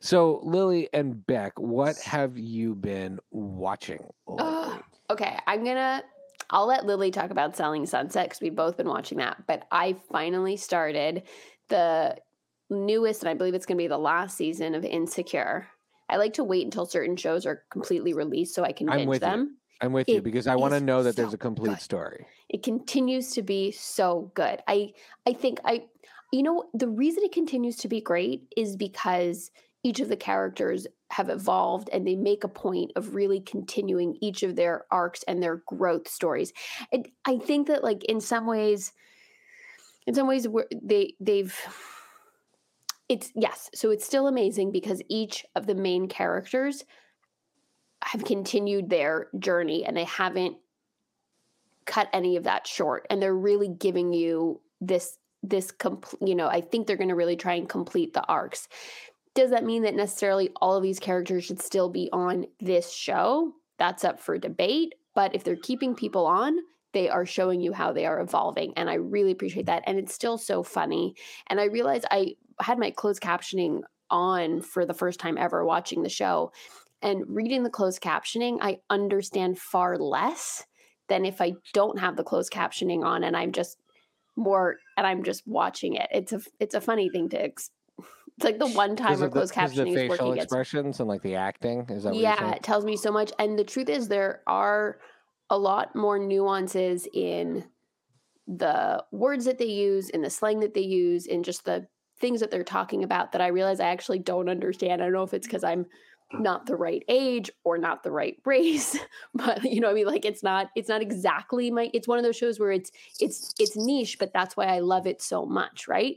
[0.00, 4.04] So Lily and Beck, what have you been watching?
[4.26, 4.78] lately?
[5.10, 6.02] Okay, I'm gonna.
[6.52, 9.46] I'll let Lily talk about Selling Sunset because we've both been watching that.
[9.46, 11.22] But I finally started
[11.68, 12.16] the
[12.68, 15.66] newest, and I believe it's going to be the last season of Insecure.
[16.10, 19.08] I like to wait until certain shows are completely released so I can I'm binge
[19.08, 19.28] with you.
[19.28, 19.56] them.
[19.80, 21.80] I'm with you because I want to know that there's a complete good.
[21.80, 22.26] story.
[22.50, 24.60] It continues to be so good.
[24.68, 24.92] I
[25.26, 25.84] I think I
[26.32, 29.50] you know the reason it continues to be great is because
[29.82, 34.42] each of the characters have evolved and they make a point of really continuing each
[34.42, 36.52] of their arcs and their growth stories.
[36.90, 38.92] And I think that like in some ways
[40.06, 40.46] in some ways
[40.82, 41.54] they they've
[43.08, 46.82] it's yes, so it's still amazing because each of the main characters
[48.02, 50.56] have continued their journey and they haven't
[51.84, 56.46] cut any of that short and they're really giving you this this complete you know
[56.46, 58.68] i think they're going to really try and complete the arcs
[59.34, 63.52] does that mean that necessarily all of these characters should still be on this show
[63.78, 66.56] that's up for debate but if they're keeping people on
[66.92, 70.14] they are showing you how they are evolving and i really appreciate that and it's
[70.14, 71.14] still so funny
[71.48, 76.02] and i realized i had my closed captioning on for the first time ever watching
[76.02, 76.52] the show
[77.00, 80.64] and reading the closed captioning i understand far less
[81.12, 83.76] than if I don't have the closed captioning on and I'm just
[84.34, 86.08] more and I'm just watching it.
[86.10, 87.44] It's a it's a funny thing to
[88.42, 91.36] it's like the one time where closed captioning is facial working expressions and like the
[91.36, 91.86] acting.
[91.88, 93.32] Is that yeah, it tells me so much.
[93.38, 94.98] And the truth is, there are
[95.50, 97.64] a lot more nuances in
[98.48, 101.86] the words that they use, in the slang that they use, in just the
[102.18, 105.00] things that they're talking about that I realize I actually don't understand.
[105.00, 105.86] I don't know if it's because I'm
[106.32, 108.98] not the right age or not the right race,
[109.34, 111.90] but you know, I mean, like it's not, it's not exactly my.
[111.94, 115.06] It's one of those shows where it's, it's, it's niche, but that's why I love
[115.06, 116.16] it so much, right?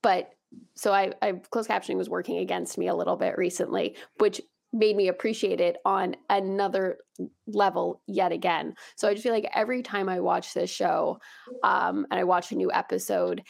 [0.00, 0.32] But
[0.74, 4.40] so I, I closed captioning was working against me a little bit recently, which
[4.72, 6.98] made me appreciate it on another
[7.46, 8.74] level yet again.
[8.96, 11.20] So I just feel like every time I watch this show
[11.64, 13.42] um, and I watch a new episode,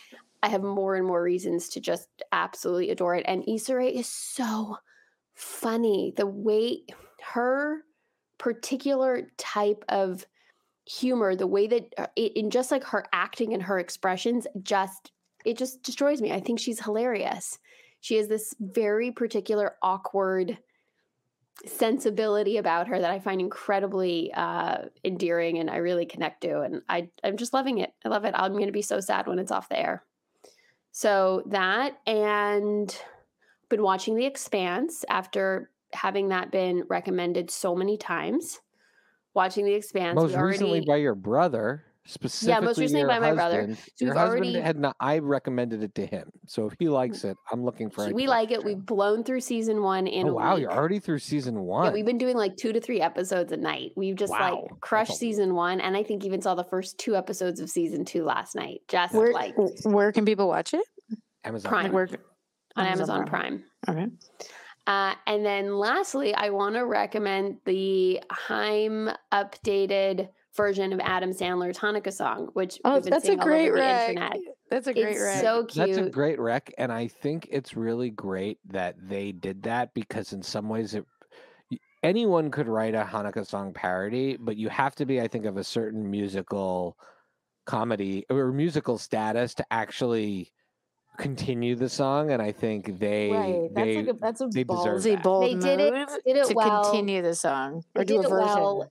[0.42, 3.24] I have more and more reasons to just absolutely adore it.
[3.26, 4.76] And Issa Rae is so
[5.34, 6.12] funny.
[6.16, 6.82] The way
[7.32, 7.82] her
[8.38, 10.24] particular type of
[10.86, 15.10] humor, the way that uh, it, in just like her acting and her expressions, just
[15.48, 16.30] it just destroys me.
[16.30, 17.58] I think she's hilarious.
[18.00, 20.58] She has this very particular awkward
[21.66, 26.60] sensibility about her that I find incredibly uh, endearing and I really connect to.
[26.60, 27.94] And I, I'm just loving it.
[28.04, 28.34] I love it.
[28.36, 30.04] I'm going to be so sad when it's off the air.
[30.92, 32.94] So that and
[33.70, 38.60] been watching The Expanse after having that been recommended so many times.
[39.32, 40.16] Watching The Expanse.
[40.16, 43.68] Most already, recently by your brother, specifically yeah most recently your by my brother.
[43.96, 44.96] So your we've husband already- had not.
[44.98, 48.06] I recommended it to him, so if he likes it, I'm looking for.
[48.06, 48.64] a we like it.
[48.64, 50.62] We've blown through season one in Oh a wow, week.
[50.62, 51.84] you're already through season one.
[51.86, 53.92] Yeah, we've been doing like two to three episodes a night.
[53.94, 56.98] We've just Wow, like crushed a- season one, and I think even saw the first
[56.98, 58.80] two episodes of season two last night.
[58.88, 60.84] Just Where like where can people watch it?
[61.44, 61.68] Amazon.
[61.68, 61.84] Prime.
[61.84, 62.08] Like where?
[62.76, 63.64] on Amazon Amazon Prime.
[63.88, 64.06] Okay.
[64.86, 71.78] Uh, and then lastly, I want to recommend the HAIM updated version of Adam Sandler's
[71.78, 74.08] Hanukkah song, which Oh, we've been that's a all over great the rec.
[74.10, 74.36] internet.
[74.70, 75.40] That's a great It's rec.
[75.40, 75.86] so cute.
[75.86, 80.34] That's a great rec, and I think it's really great that they did that because
[80.34, 81.06] in some ways it
[82.02, 85.56] anyone could write a Hanukkah song parody, but you have to be, I think, of
[85.56, 86.96] a certain musical
[87.66, 90.52] comedy or musical status to actually
[91.18, 93.68] continue the song, and I think they right.
[93.74, 95.22] That's they like a that's a they deserve ballsy, that.
[95.24, 96.84] bold They did it- did it to well.
[96.84, 98.46] continue the song They or do did a it version.
[98.46, 98.90] well.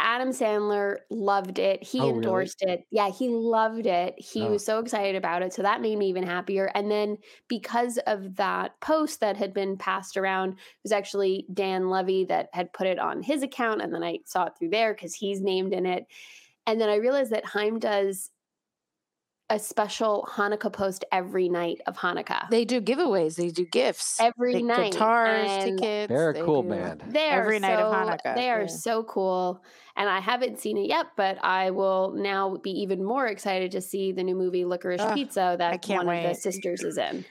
[0.00, 1.82] Adam Sandler loved it.
[1.82, 2.16] He Oh, really?
[2.16, 2.84] endorsed it.
[2.90, 4.14] Yeah, he loved it.
[4.18, 4.50] He Oh.
[4.50, 5.52] was so excited about it.
[5.52, 6.70] So that made me even happier.
[6.74, 11.90] And then because of that post that had been passed around, it was actually Dan
[11.90, 13.82] Levy that had put it on his account.
[13.82, 16.06] And then I saw it through there because he's named in it.
[16.66, 18.30] And then I realized that HAIM does
[19.50, 22.48] a special Hanukkah post every night of Hanukkah.
[22.50, 23.34] They do giveaways.
[23.36, 24.18] They do gifts.
[24.20, 24.92] every They- night.
[24.92, 26.08] guitars, And tickets.
[26.08, 27.02] They're a they cool do- band.
[27.08, 28.66] They are Every night of so- Hanukkah, They are yeah.
[28.68, 29.62] so cool.
[29.96, 33.80] And I haven't seen it yet, but I will now be even more excited to
[33.80, 37.24] see the new movie Licorice Ugh, Pizza that can't one of the sisters is in.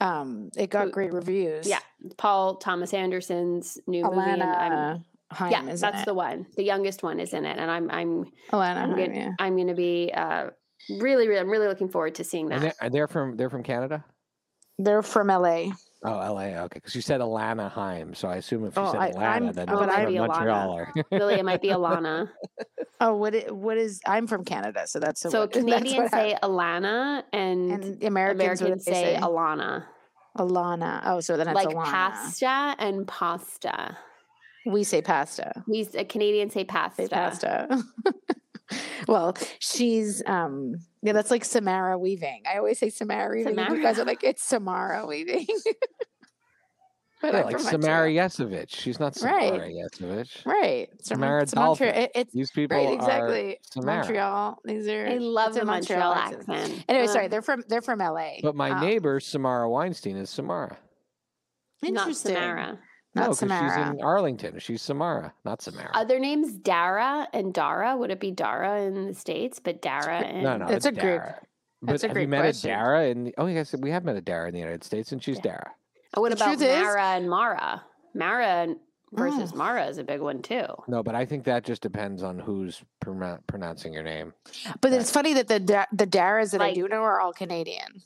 [0.00, 1.68] Um, it got Who- great reviews.
[1.68, 1.80] Yeah.
[2.16, 4.16] Paul Thomas Anderson's new movie.
[4.30, 6.46] And I'm, Alana Haim yeah, that's in the one.
[6.56, 7.58] The youngest one is in it.
[7.58, 9.30] And I'm I'm Alana I'm Haim, gonna yeah.
[9.38, 10.50] I'm gonna be uh
[10.90, 12.76] really, really I'm really looking forward to seeing And that.
[12.80, 14.04] they're, they're from they're from Canada.
[14.78, 15.66] They're from LA.
[16.06, 16.56] Oh, L.A.
[16.64, 19.44] Okay, because you said Alana Haim, so I assume if you Oh, said I- Atlanta,
[19.46, 20.26] I'm- then oh, you're from be Alana.
[20.28, 20.86] Montreal.
[21.12, 22.28] really, it might be Alana.
[23.00, 23.34] Oh, what?
[23.36, 24.00] i- What is?
[24.06, 28.60] I'm from Canada, so that's so what, Canadians what I- say Alana and, and Americans,
[28.60, 29.84] what Americans do they say Alana.
[30.36, 31.02] Alana.
[31.04, 31.84] Oh, so then it's like Alana.
[31.84, 33.96] pasta and pasta.
[34.66, 35.62] We say pasta.
[35.68, 37.02] We s- uh, Canadians say pasta.
[37.02, 37.82] Say pasta.
[39.08, 42.42] well, she's um yeah, that's like Samara weaving.
[42.52, 43.58] I always say Samara weaving.
[43.58, 45.46] and You guys are like it's Samara weaving.
[47.22, 48.28] but Yeah, like Samara Montreal.
[48.28, 48.74] Yesovich.
[48.74, 49.48] She's not Right.
[49.52, 50.46] Samara Yesovich.
[50.46, 50.88] Right.
[50.92, 51.92] It's from Samara it's Montreal.
[51.92, 52.02] Dolphin.
[52.04, 53.58] It, it's These people right, are exactly.
[53.70, 53.96] Samara.
[53.98, 54.58] Montreal.
[54.64, 56.48] These are I love the Montreal, accent.
[56.48, 56.84] accent.
[56.88, 58.36] Anyway, sorry, Um, they're from they're from LA.
[58.42, 60.78] But my Um, neighbor Samara Weinstein is Samara.
[61.82, 62.34] not interesting.
[62.34, 62.78] Samara.
[63.14, 64.58] Not no, because she's in Arlington.
[64.58, 65.90] She's Samara, not Samara.
[65.94, 67.96] Other names Dara and Dara?
[67.96, 70.92] Would it be Dara in the states, but Dara and no, no, That's it's a
[70.92, 71.40] great- Dara.
[71.82, 72.70] that's But a have great you met question.
[72.70, 73.04] a Dara?
[73.06, 75.36] In the, oh, yes, we have met a Dara in the United States, and she's
[75.36, 75.42] Yeah.
[75.42, 75.70] Dara.
[76.14, 77.82] And what The about truth is- Mara and Mara?
[78.14, 78.74] Mara
[79.12, 79.56] versus Mm.
[79.56, 80.66] Mara is a big one too.
[80.88, 84.34] No, but I think that just depends on who's pronou- pronouncing your name.
[84.80, 88.02] But it's funny that the Da- the Daras that I do know are all Canadian.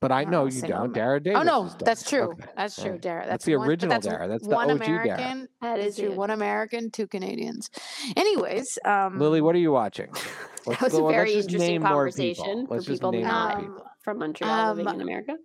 [0.00, 0.92] But I don't know know, you don't.
[0.94, 1.40] Dara Davis.
[1.40, 2.32] Oh no, that's true.
[2.32, 3.02] Okay, That's true, alright.
[3.02, 3.26] Dara.
[3.26, 4.28] That's the one- original that's Dara.
[4.28, 5.02] That's the one OG Dara.
[5.02, 5.48] American.
[5.60, 6.12] That That's true.
[6.12, 7.68] One American, two Canadians.
[8.16, 10.08] Anyways, um, Lily, what are you watching?
[10.66, 12.80] That was a go- let's very interesting conversation people.
[12.82, 13.86] for people not people.
[14.02, 15.36] from Montreal living Um, in America.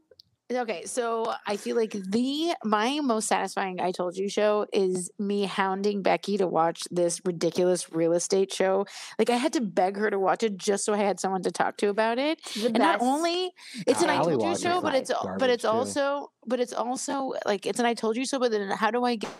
[0.54, 5.46] Okay, so I feel like the my most satisfying I told you show is me
[5.46, 8.86] hounding Becky to watch this ridiculous real estate show.
[9.18, 11.52] Like I had to beg her to watch it just so I had someone to
[11.52, 12.40] talk to about it.
[12.54, 13.54] The And not only
[13.88, 15.70] it's an I Ally told you show, but it's but it's too.
[15.70, 18.38] also but it's also like it's an I told you so.
[18.38, 19.32] But then how do I get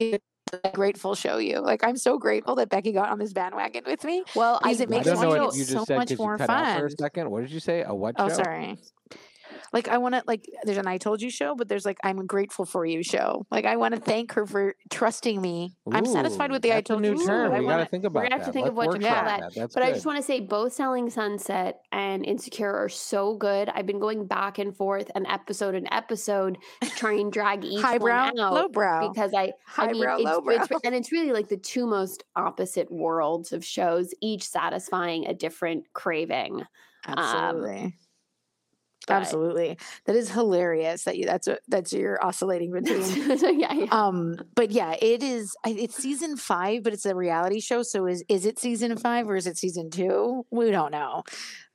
[0.00, 0.35] a
[0.74, 1.60] grateful show you?
[1.60, 4.24] Like I'm so grateful that Becky got on this bandwagon with me.
[4.34, 6.18] well, I, because it I makes don't know what you just so said much 'cause
[6.18, 6.50] you more fun.
[6.50, 7.30] out for a second.
[7.30, 7.82] What did you say?
[7.82, 8.34] A what Oh, show?
[8.34, 8.78] sorry.
[9.76, 12.26] Like I want to like there's an I told you show, but there's like I'm
[12.26, 13.44] grateful for you show.
[13.50, 15.76] Like I want to thank her for trusting me.
[15.92, 17.26] I'm satisfied with the I that's a told new you show.
[17.26, 17.50] term.
[17.50, 19.00] but I We wanna- got to think about gonna have to think of Let's what
[19.00, 19.54] to call workshop that.
[19.54, 23.68] That's But I just want to say both Selling Sunset and Insecure are so good.
[23.68, 27.82] I've been going back and forth an episode and episode to try and drag each
[27.82, 29.10] highbrow, one out lowbrow.
[29.12, 30.54] because I I mean Highbrow, it's, lowbrow.
[30.54, 35.34] it's and it's really like the two most opposite worlds of shows, each satisfying a
[35.34, 36.62] different craving.
[37.08, 37.94] Um, Absolutely.
[39.06, 39.78] But- Absolutely.
[40.06, 43.58] That is hilarious that you that's what that's your oscillating between.
[43.60, 43.86] yeah, yeah.
[43.90, 48.24] um but yeah, it is it's season 5, but it's a reality show, so is
[48.28, 50.46] is it season 5 or is it season 2?
[50.50, 51.22] We don't know.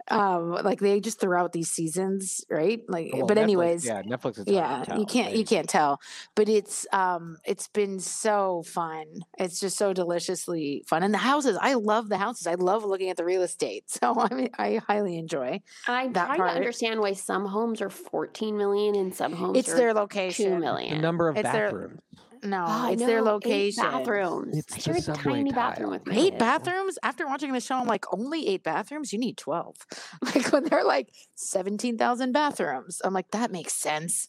[0.10, 2.82] Um like they just throw out these seasons, right?
[2.88, 6.00] Like Well, but Netflix- anyways, yeah, Netflix is yeah to you can't you can't tell.
[6.36, 9.06] But it's um it's been so fun.
[9.38, 11.04] It's just so deliciously fun.
[11.04, 12.48] And the houses i love the houses.
[12.48, 13.84] I love looking at the real estate.
[14.02, 16.50] So i mean i highly enjoy I'm that trying part.
[16.52, 20.00] to understand why some homes are 14 million and some homes it's are their 2
[20.00, 20.60] location.
[20.62, 22.00] The number of It's their- bathrooms.
[22.44, 24.58] No Oh, I it's their location Eight bathrooms.
[24.58, 25.70] It's I the a tiny tile.
[25.70, 26.40] bathroom with my eight kids.
[26.40, 26.98] bathrooms?
[27.04, 29.14] After watching the show i'm like only eight bathrooms?
[29.14, 29.76] You need 12
[30.22, 33.02] like when they're like 17000 bathrooms.
[33.04, 34.28] I'm like that makes sense.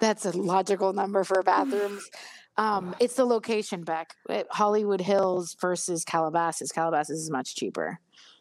[0.00, 2.08] That's a logical number for bathrooms.
[2.56, 4.14] Um it's the location back
[4.50, 6.70] hollywood hills versus calabasas.
[6.72, 7.98] Calabasas is much cheaper.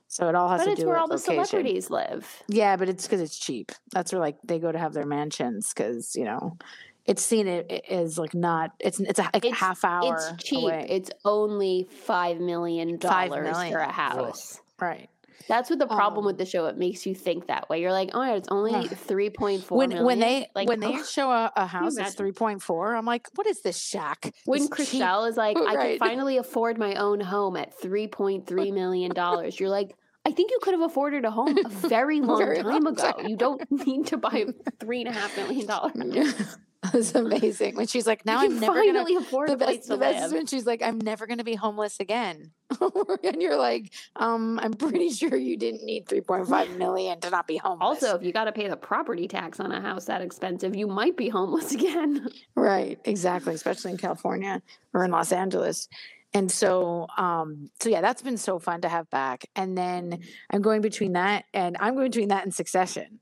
[0.07, 2.43] So it all has But to it's do where with all the celebrities live.
[2.47, 3.71] yeah but it's because it's cheap.
[3.91, 6.57] That's where like they go to have their mansions because you know
[7.05, 10.43] it's seen it it is like not it's it's a like It's- half hour It's
[10.43, 10.63] cheap.
[10.63, 10.87] away.
[10.89, 13.91] It's only five million dollars for a Ugh.
[13.91, 14.61] house.
[14.79, 15.09] right
[15.49, 16.67] That's what the problem Um, with the show.
[16.67, 17.81] It makes you think that way.
[17.81, 18.87] You're like, oh, it's only Ugh.
[18.89, 20.05] three point four when million.
[20.05, 23.27] when they like when they show a, a house that's three point four, I'm like,
[23.35, 24.33] what is this shack?
[24.45, 28.07] when This cheap- Chrishell is like, I can finally afford my own home at three
[28.07, 29.59] point three million dollars.
[29.59, 32.83] You're like, I think you could have afforded a home a very long Very time
[32.83, 33.11] long ago.
[33.11, 33.27] time.
[33.27, 34.45] You don't need to buy
[34.79, 35.91] three and a half million dollar.
[35.91, 36.57] house.
[36.91, 37.77] That's amazing.
[37.77, 38.93] When she's like, now you I'm never gonna.
[38.93, 40.25] finally afford The best, to the best live.
[40.27, 42.51] is when she's like, I'm never gonna be homeless again.
[43.23, 47.55] and you're like, um, I'm pretty sure you didn't need 3.5 million to not be
[47.55, 48.03] homeless.
[48.03, 50.87] Also, if you got to pay the property tax on a house that expensive, you
[50.87, 52.27] might be homeless again.
[52.55, 54.61] Right, exactly, especially in California
[54.93, 55.87] or in Los Angeles.
[56.33, 59.45] And so um so yeah, that's been so fun to have back.
[59.55, 60.19] And then
[60.49, 63.19] I'm going between that and I'm going between that and Succession,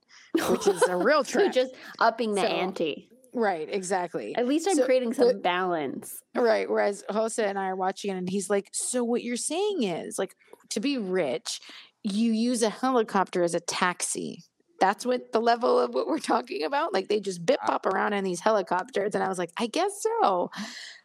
[0.50, 3.10] which is a real so just upping the So, ante.
[3.34, 4.36] right, exactly.
[4.36, 6.22] At least I'm so creating some balance.
[6.36, 6.70] Right.
[6.70, 10.18] Whereas Jose and I are watching it and he's like, So what you're saying is
[10.18, 10.36] like
[10.70, 11.60] to be rich,
[12.04, 14.44] you use a helicopter as a taxi.
[14.80, 16.92] That's what the level of what we're talking about.
[16.94, 19.14] Like they just bip Uh bop around in these helicopters.
[19.14, 20.50] And I was like, I guess so.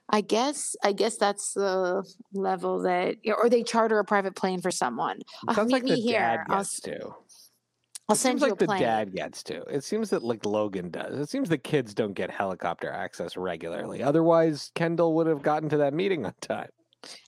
[0.09, 4.71] I guess I guess that's the level that or they charter a private plane for
[4.71, 5.21] someone.
[5.47, 6.21] Uh, Sounds meet like me the here.
[6.21, 7.15] dad I'll, gets to.
[8.09, 9.63] I'll It seems like the dad gets to.
[9.63, 11.19] It seems that like Logan does.
[11.19, 14.03] It seems the kids don't get helicopter access regularly.
[14.03, 16.71] Otherwise, Kendall would have gotten to that meeting on time.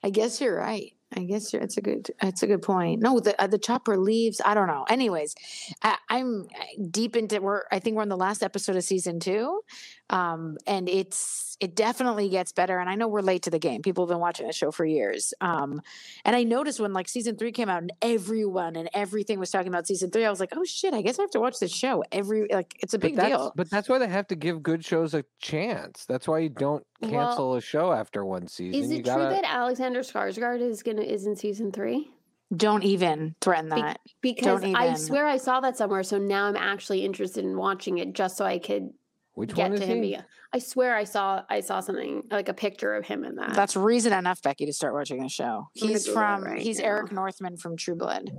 [0.02, 0.92] I guess you're right.
[1.16, 3.00] I guess you're, it's a good it's a good point.
[3.00, 4.42] No, the uh, the chopper leaves.
[4.44, 4.84] I don't know.
[4.90, 5.34] Anyways,
[5.82, 9.18] I, I'm uh, deep into we're I think we're on the last episode of season
[9.18, 9.62] two,
[10.10, 12.78] um, and it's it definitely gets better.
[12.78, 13.82] And I know we're late to the game.
[13.82, 15.34] People have been watching the show for years.
[15.40, 15.82] Um,
[16.24, 19.68] and I noticed when like season three came out and everyone and everything was talking
[19.68, 21.72] about season three, I was like, oh shit, I guess I have to watch this
[21.72, 22.04] show.
[22.12, 23.52] Every like it's a big but deal.
[23.56, 26.04] But that's why they have to give good shows a chance.
[26.06, 28.80] That's why you don't Well, cancel a show after one season.
[28.80, 32.10] Is you it gotta, true that Alexander Skarsgård is gonna is in season three?
[32.56, 34.00] Don't even threaten Be- that.
[34.22, 38.14] Because I swear I saw that somewhere, so now I'm actually interested in watching it
[38.14, 38.90] just so I could
[39.38, 40.02] Which get one is to him.
[40.02, 40.16] he?
[40.16, 40.22] Be-
[40.52, 43.54] I swear I saw I saw something like a picture of him in that.
[43.54, 45.68] That's reason enough, Becky, to start watching the show.
[45.74, 46.86] He's from right he's now.
[46.86, 48.30] Eric Northman from True Blood.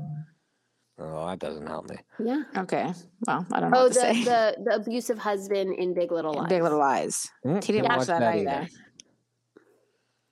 [1.01, 1.95] Oh, that doesn't help me.
[2.23, 2.41] yeah.
[2.57, 2.91] Okay.
[3.25, 4.23] Well, I don't know Oh, what the, say.
[4.25, 6.49] the the abusive husband in Big Little Lies.
[6.49, 7.29] Big Little Lies.
[7.45, 8.49] Mm, He didn't don't watch that either.
[8.49, 8.67] either.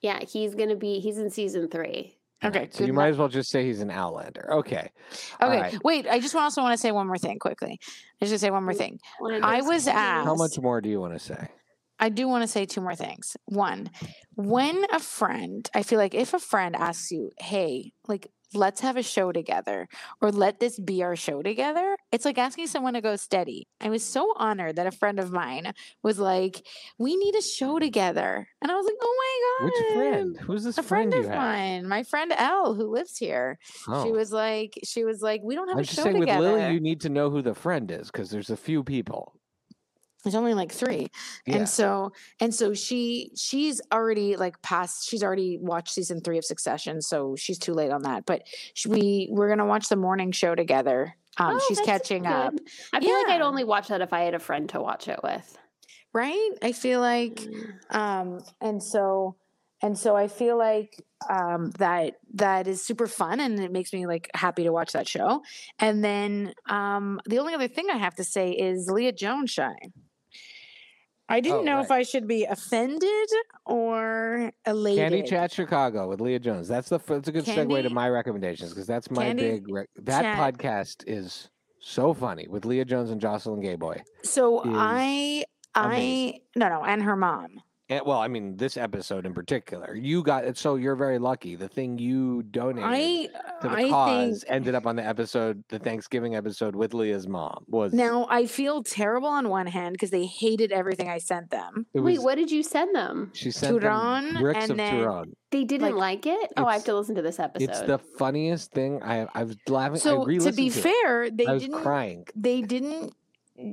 [0.02, 1.00] Yeah, he's gonna be.
[1.00, 2.17] He's in season three.
[2.44, 2.56] Okay.
[2.60, 3.14] Alright, so you might enough.
[3.14, 4.48] as well just say he's an Outlander.
[4.54, 4.90] Okay.
[5.42, 5.60] Okay.
[5.60, 5.84] right.
[5.84, 7.80] Wait, I just also want to say one more thing quickly.
[8.22, 9.00] I just say one more thing.
[9.42, 9.88] I was things.
[9.88, 11.48] asked- How much more do you want to say?
[12.00, 13.36] I do want to say two more things.
[13.46, 13.90] One,
[14.36, 18.96] when a friend, I feel like if a friend asks you, hey, like, let's have
[18.96, 19.90] a show together
[20.22, 23.68] or let this be our show together, it's like asking someone to go steady.
[23.82, 26.66] I was so honored that a friend of mine was like,
[26.98, 28.48] we need a show together.
[28.62, 29.72] And I was like, oh my God.
[29.74, 30.38] Which friend?
[30.40, 31.36] Who's this A friend, you of have?
[31.36, 33.60] mine, my friend Elle, who lives here.
[33.90, 34.06] Oh.
[34.06, 36.40] She was like, she was like, we don't have I'm a just show saying together.
[36.54, 39.34] with Lily, you need to know who the friend is because there's a few people.
[40.24, 41.08] There's only like three.
[41.46, 41.58] Yeah.
[41.58, 42.12] And so
[42.42, 47.36] and so she she's already like past she's already watched season 3 of Succession so
[47.38, 48.42] she's too late on that but
[48.74, 51.16] sh we we're going to watch the morning show together.
[51.38, 52.68] Um Oh, she's catching up, good.
[52.94, 55.20] I feel like I'd only watch that if I had a friend to watch it
[55.24, 55.58] with.
[56.14, 56.50] right?
[56.62, 57.96] I feel like Mm.
[57.96, 59.36] um and so
[59.84, 64.08] and so I feel like um that that is super fun and it makes me
[64.08, 65.44] like happy to watch that show.
[65.80, 69.94] And then um the only other thing I have to say is Leah Jones shine.
[71.30, 71.86] I didn't Oh, know right.
[71.86, 73.30] if I should be offended
[73.66, 75.00] or elated.
[75.00, 76.68] Candy Chat Chicago with Leah Jones.
[76.68, 79.90] That's the that's a good segue to my recommendations because that's my Candy big rec-
[80.04, 80.38] that Chat.
[80.56, 81.50] podcast is
[81.80, 84.02] so funny with Leah Jones and Jocelyn Gayboy.
[84.24, 85.44] So I
[85.76, 86.40] I amazing.
[86.56, 87.62] no no and her mom.
[87.90, 89.96] And, well, I mean this episode in particular.
[89.96, 91.56] You got it, so you're very lucky.
[91.56, 95.06] The thing you donated I uh, to the I cause think ended up on the
[95.06, 97.64] episode, the Thanksgiving episode with Leah's mom.
[97.68, 101.86] Was now I feel terrible on one hand because they hated everything I sent them.
[101.94, 103.32] it Wait, what did you send them?
[103.34, 105.26] She sent them Turon bricks and of then- Turon.
[105.50, 106.52] They didn't Like, like, it.
[106.58, 107.70] Oh, I have to listen to this episode.
[107.70, 109.02] It's the funniest thing.
[109.02, 109.96] I I was laughing.
[109.96, 110.84] I So to be to it.
[110.84, 112.26] fair, they I was didn't crying.
[112.36, 113.14] they didn't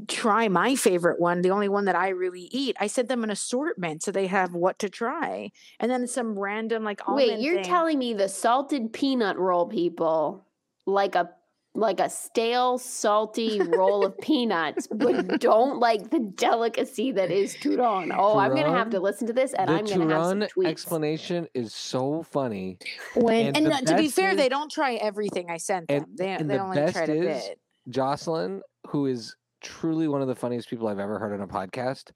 [0.09, 2.76] try my favorite one, the only one that I really eat.
[2.80, 5.51] I sent them an assortment so they have what to try.
[5.80, 7.64] And then some random like almond Wait, you're thing.
[7.64, 10.47] telling me the salted peanut roll people
[10.87, 11.30] like a
[11.76, 18.14] like a stale, salty roll of peanuts, but don't like the delicacy that is Turon.
[18.16, 20.68] Oh, I'm gonna have to listen to this, and I'm gonna have some tweets.
[20.68, 22.78] explanation is so funny.
[23.16, 26.11] when and and, to be best fair, they don't try everything I sent and- them.
[26.16, 27.59] They and they the only best tried a bit.
[27.89, 29.35] Jocelyn, who is
[29.65, 32.12] truly one of the funniest people I've ever heard on a podcast,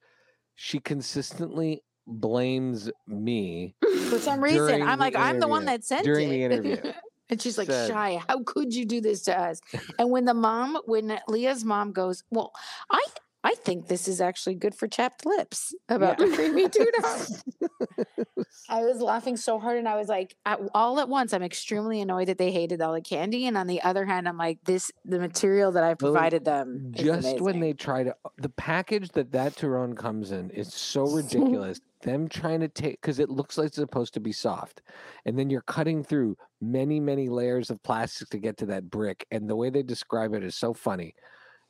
[0.55, 3.75] she consistently blames me
[4.09, 6.31] For some reason, I'm like, I'm the one that sent during it.
[6.31, 6.93] the interview.
[7.31, 9.61] And she's like, Said- Shy, how could you do this to us?
[9.99, 12.53] and when the mom, when Leah's mom goes, Well,
[12.91, 13.05] I
[13.49, 16.27] I think this is actually good for chapped lips about Yeah.
[16.27, 18.45] the creamy tuna.
[18.69, 22.03] I was laughing so hard, and I was like, at, all at once, I'm extremely
[22.03, 24.93] annoyed that they hated all the candy, and on the other hand, I'm like, this
[25.07, 26.93] the material that I've Lily, provided them.
[26.95, 30.75] is just when they try to uh, the package that that Turon comes in is
[30.75, 31.81] so ridiculous.
[32.03, 34.83] Them trying to take because it looks like it's supposed to be soft,
[35.25, 39.27] and then you're cutting through many many layers of plastic to get to that brick,
[39.31, 41.15] and the way they describe it is so funny.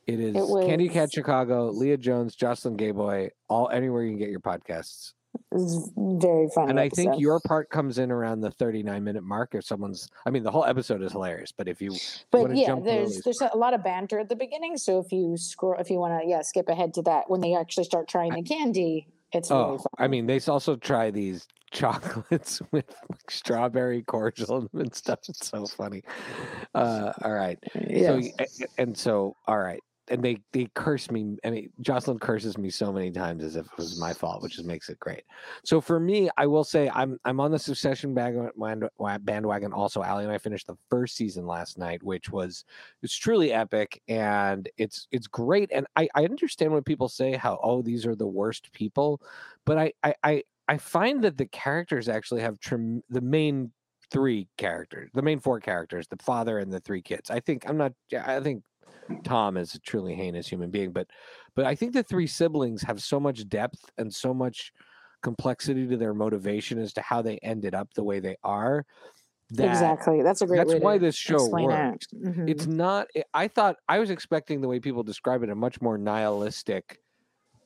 [0.09, 0.35] It is
[0.67, 5.13] Candy Chat Chicago, Leah Jones, Jocelyn Gayboy, all anywhere you can get your podcasts.
[5.53, 6.71] It was very funny.
[6.71, 9.55] And I think your part comes in around the 39 minute mark.
[9.55, 11.95] If someone's, I mean, the whole episode is hilarious, but if you
[12.31, 14.79] But yeah, there's there's a lot of banter at the beginning.
[14.79, 17.55] So if you scroll, if you want to, yeah, skip ahead to that when they
[17.55, 19.87] actually start trying the candy, it's really Oh, fun.
[19.99, 25.19] I mean, they also try these chocolates with like, strawberry cordial and stuff.
[25.29, 26.03] It's so funny.
[26.75, 27.59] Uh, all right.
[27.75, 28.13] So, yeah.
[28.13, 29.81] y- a- a- and so, all right.
[30.11, 31.37] And they, they curse me.
[31.45, 34.55] I mean, Jocelyn curses me so many times as if it was my fault, which
[34.57, 35.23] just makes it great.
[35.65, 39.73] So for me, I will say I'm I'm on the Succession bandwagon.
[39.73, 40.03] also.
[40.03, 42.65] Ali and I finished the first season last night, which was
[43.03, 45.71] it's truly epic and it's it's great.
[45.73, 49.21] And I I understand when people say how oh these are the worst people,
[49.65, 53.73] but I I I, I find that the characters actually have trem- the main
[54.11, 57.31] three characters, the main four characters, the father and the three kids.
[57.31, 57.93] I think I'm not.
[58.13, 58.63] I think
[59.25, 61.09] Tom is a truly heinous human being, but
[61.55, 64.73] but I think the three siblings have so much depth and so much
[65.23, 68.85] complexity to their motivation as to how they ended up the way they are.
[69.51, 70.23] That exactly.
[70.23, 70.59] That's a great.
[70.59, 72.07] that's way why this show works.
[72.13, 72.23] It.
[72.23, 72.51] Mhm.
[72.51, 73.09] It's not.
[73.33, 77.01] I thought I was expecting the way people describe it a much more nihilistic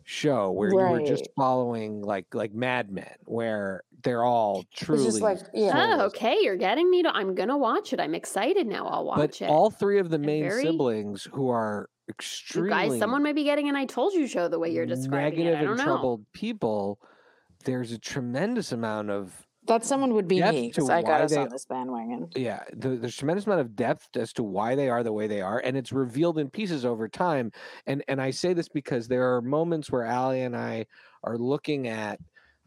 [0.04, 5.04] show where you were just following like like Mad Men, where they're all truly.
[5.04, 5.98] It's just like yeah.
[6.00, 6.38] Oh, okay.
[6.42, 7.10] You're getting me to.
[7.14, 8.00] I'm gonna watch it.
[8.00, 8.86] I'm excited now.
[8.86, 9.48] I'll watch but it.
[9.48, 13.44] all three of the main very- siblings who are You extremely guys, someone may be
[13.44, 15.56] getting an "I told you" show the way you're describing negative it.
[15.56, 15.84] I don't and know.
[15.84, 16.98] troubled people.
[17.64, 21.30] There's a tremendous amount of that someone would be depth me because I got us
[21.30, 22.28] they- on this bandwagon.
[22.34, 25.40] yeah the, there's tremendous amount of depth as to why they are the way they
[25.40, 27.52] are and it's revealed in pieces over time
[27.86, 30.84] and and i say this because there are moments where ali and i
[31.22, 32.18] are looking at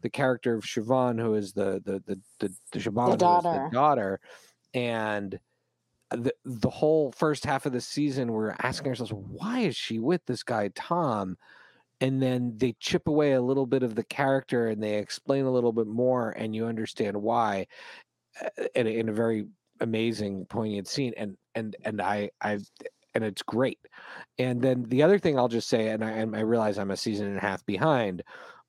[0.02, 3.68] the character of Siobhan, who is the the the the, the Siobhan, is daughter.
[3.70, 4.20] the daughter,
[4.74, 5.40] and
[6.10, 10.24] the the whole first half of the season, we're asking ourselves, why is she with
[10.26, 11.36] this guy Tom?
[12.00, 15.50] And then they chip away a little bit of the character, and they explain a
[15.52, 17.66] little bit more, and you understand why,
[18.40, 19.46] uh, in a, in a very
[19.80, 21.14] amazing, poignant scene.
[21.16, 22.58] And and and I I
[23.14, 23.80] and it's great.
[24.38, 26.96] And then the other thing I'll just say, and I, and I realize I'm a
[26.96, 28.22] season and a half behind,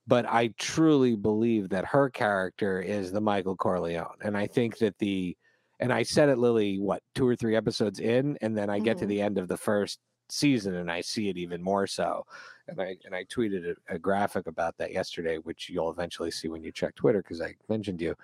[0.07, 4.17] but I truly believe that her character is the Michael Corleone.
[4.21, 5.37] And I think that the,
[5.79, 8.97] and I said it, Lily, what, two or three episodes in, and then I get
[8.99, 9.07] to Mhm.
[9.07, 9.99] the end of the first
[10.29, 12.23] season and I see it even more so.
[12.67, 16.47] And I and I tweeted a, a graphic about that yesterday, which you'll eventually see
[16.47, 18.15] when you check Twitter because I mentioned you.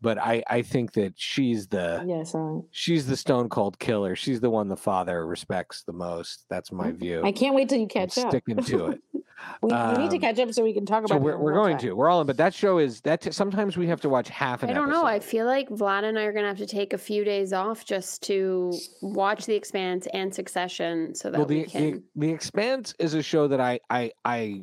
[0.00, 4.14] But I I think that she's the Yes, uh, she's the stone cold killer.
[4.14, 6.44] She's the one the father respects the most.
[6.48, 7.22] That's my view.
[7.24, 8.30] I can't wait till you I'm catch up.
[8.30, 9.00] sticking to it.
[9.62, 11.10] We, we need to Um, catch up so we can talk about.
[11.10, 11.86] So it we're, in we're going time.
[11.90, 11.92] to.
[11.92, 14.70] We're all in, but that show is that sometimes we have to watch half an
[14.70, 15.04] I don't know.
[15.04, 17.84] I feel like Vlad and I are gonna have to take a few days off
[17.84, 22.02] just to watch The Expanse and Succession, so that well, we can.
[22.16, 24.62] the the Expanse is a show that I I I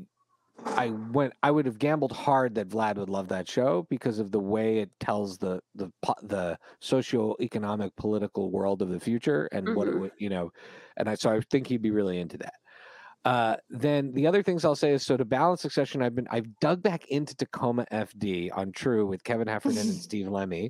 [0.64, 1.34] I went.
[1.43, 4.80] I would have gambled hard that Vlad would love that show because of the way
[4.80, 5.91] it tells the the
[6.24, 9.99] the socioeconomic political world of the future and what it Mhm.
[9.99, 10.51] would you know,
[10.97, 12.53] and I so I think he'd be really into that.
[13.26, 16.60] Uh, then the other things I'll say is so to balance Succession, I've been I've
[16.60, 20.70] dug back into Tacoma FD on True with Kevin Heffernan and Steve Lemme,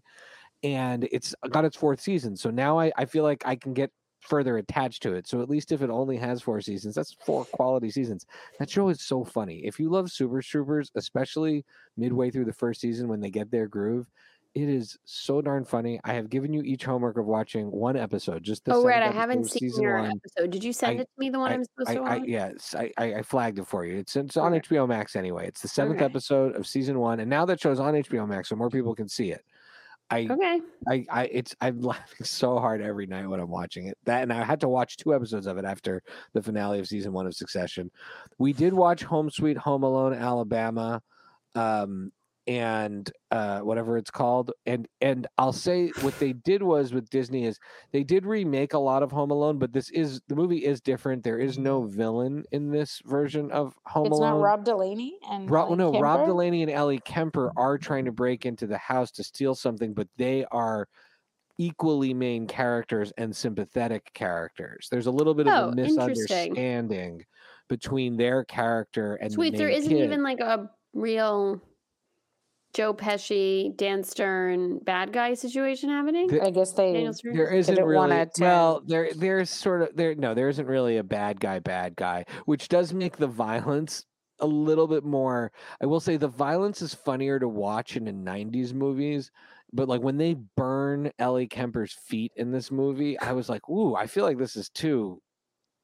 [0.63, 2.35] and it's got its fourth season.
[2.35, 3.91] So now I, I feel like I can get
[4.27, 5.27] further attached to it.
[5.27, 8.25] So at least if it only has four seasons, that's four quality seasons.
[8.59, 9.59] That show is so funny.
[9.65, 11.65] If you love Super Troopers, especially
[11.97, 14.07] midway through the first season when they get their groove,
[14.55, 15.99] it is so darn funny.
[16.05, 18.41] I have given you each homework of watching one episode.
[18.41, 19.03] Just the oh, right.
[19.03, 20.11] I haven't seen your one.
[20.11, 20.49] episode.
[20.49, 21.29] Did you send I- it to me?
[21.29, 22.27] The one I, am supposed I, to I, watch?
[22.27, 23.97] yes, I, I, I flagged it for you.
[23.97, 24.69] It's it's on Okay.
[24.69, 25.45] HBO Max anyway.
[25.47, 26.05] It's the seventh Okay.
[26.05, 29.09] episode of season one, and now that show's on HBO Max, so more people can
[29.09, 29.43] see it.
[30.09, 30.61] I, Okay.
[30.87, 33.97] I, I, it's I'm laughing so hard every night when I'm watching it.
[34.05, 36.01] That, and I had to watch two episodes of it after
[36.33, 37.91] the finale of season one of Succession.
[38.37, 41.01] We did watch Home Sweet Home Alone, Alabama,
[41.55, 42.11] um,
[42.47, 44.51] and uh, whatever it's called.
[44.65, 47.59] And and I'll say what they did was with Disney is
[47.91, 51.23] they did remake a lot of Home Alone, but this is the movie is different.
[51.23, 54.29] There is no villain in this version of Home It's Alone.
[54.29, 58.05] It's not Rob Delaney and Rob, Ellie no, Rob Delaney and Ellie Kemper are trying
[58.05, 60.87] to break into the house to steal something, but they are
[61.57, 64.87] equally main characters and sympathetic characters.
[64.91, 67.25] There's a little bit Oh, of a misunderstanding
[67.69, 70.03] between their character and the Sweet, there main isn't kid.
[70.03, 71.61] even like a real
[72.75, 76.27] Joe Pesci, Dan Stern bad guy situation happening.
[76.27, 78.81] The- I guess they Daniel There isn't really wanna well.
[78.85, 80.13] There, there's sort of there.
[80.13, 84.03] No, there isn't really a bad guy, bad guy, which does make the violence
[84.41, 85.53] a little bit more.
[85.81, 89.31] I will say the violence is funnier to watch in the '90s movies,
[89.71, 93.95] but like when they burn Ellie Kemper's feet in this movie, I was like, "Ooh,
[93.95, 95.21] I feel like this is too."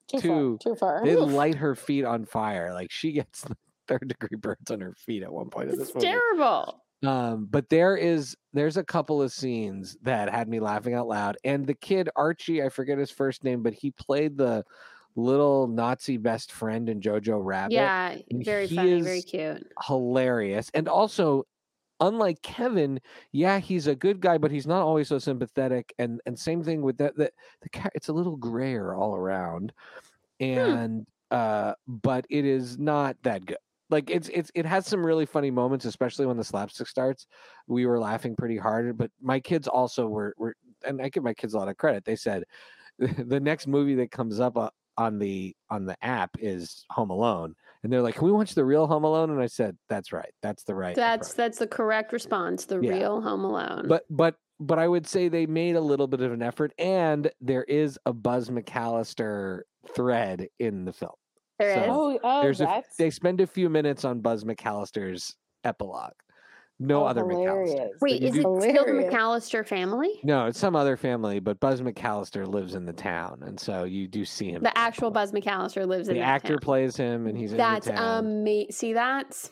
[0.08, 0.74] too, too- far.
[0.74, 1.06] Too far.
[1.06, 2.74] They light her feet on fire.
[2.74, 3.46] Like she gets
[3.92, 6.08] third degree burns on her feet at one point in It's this movie.
[6.08, 6.84] terrible.
[7.04, 11.38] Um, but there is there's a couple of scenes that had me laughing out loud.
[11.44, 14.64] And the kid Archie, I forget his first name, but he played the
[15.16, 17.74] little Nazi best friend in Jojo Rabbit.
[17.74, 19.68] Yeah, very he funny, very cute.
[19.88, 20.70] Hilarious.
[20.74, 21.46] And also,
[22.00, 25.94] unlike Kevin, yeah, he's a good guy, but he's not always so sympathetic.
[25.98, 27.16] And and same thing with that.
[27.18, 27.32] The,
[27.62, 29.74] the it's a little grayer all around,
[30.40, 33.58] and uh, but it is not that good.
[33.92, 37.28] Like it's it's it has some really funny moments, especially when the slapstick starts.
[37.68, 41.34] We were laughing pretty hard, but my kids also were were, and I give my
[41.34, 42.06] kids a lot of credit.
[42.06, 42.46] They said
[43.00, 47.54] the next movie that comes up uh, on the on the app is Home Alone,
[47.84, 50.32] and they're like, "Can we watch the real Home Alone?" And I said, "That's right.
[50.42, 52.66] That's the right." That's approach." that's the correct response.
[52.66, 52.92] The Yeah.
[52.92, 53.88] real Home Alone.
[53.88, 57.30] but but but I would say they made a little bit of an effort, and
[57.42, 59.64] there is a Buzz McCallister
[59.96, 61.12] thread in the film.
[61.62, 61.86] There is.
[61.86, 66.14] so- Oh, oh, There's a, they spend a few minutes on Buzz McCallister's epilogue.
[66.80, 67.90] No oh, other McCallister.
[68.02, 70.20] Wait, is do- it still the McCallister family?
[70.24, 74.08] No, it's some other family, but Buzz McCallister lives in the town, and so you
[74.08, 74.64] do see him.
[74.64, 75.14] The actual point.
[75.14, 76.60] Buzz McCallister lives in The that actor town.
[76.60, 78.26] plays him, and he's That's in the town.
[78.26, 79.52] um, see that's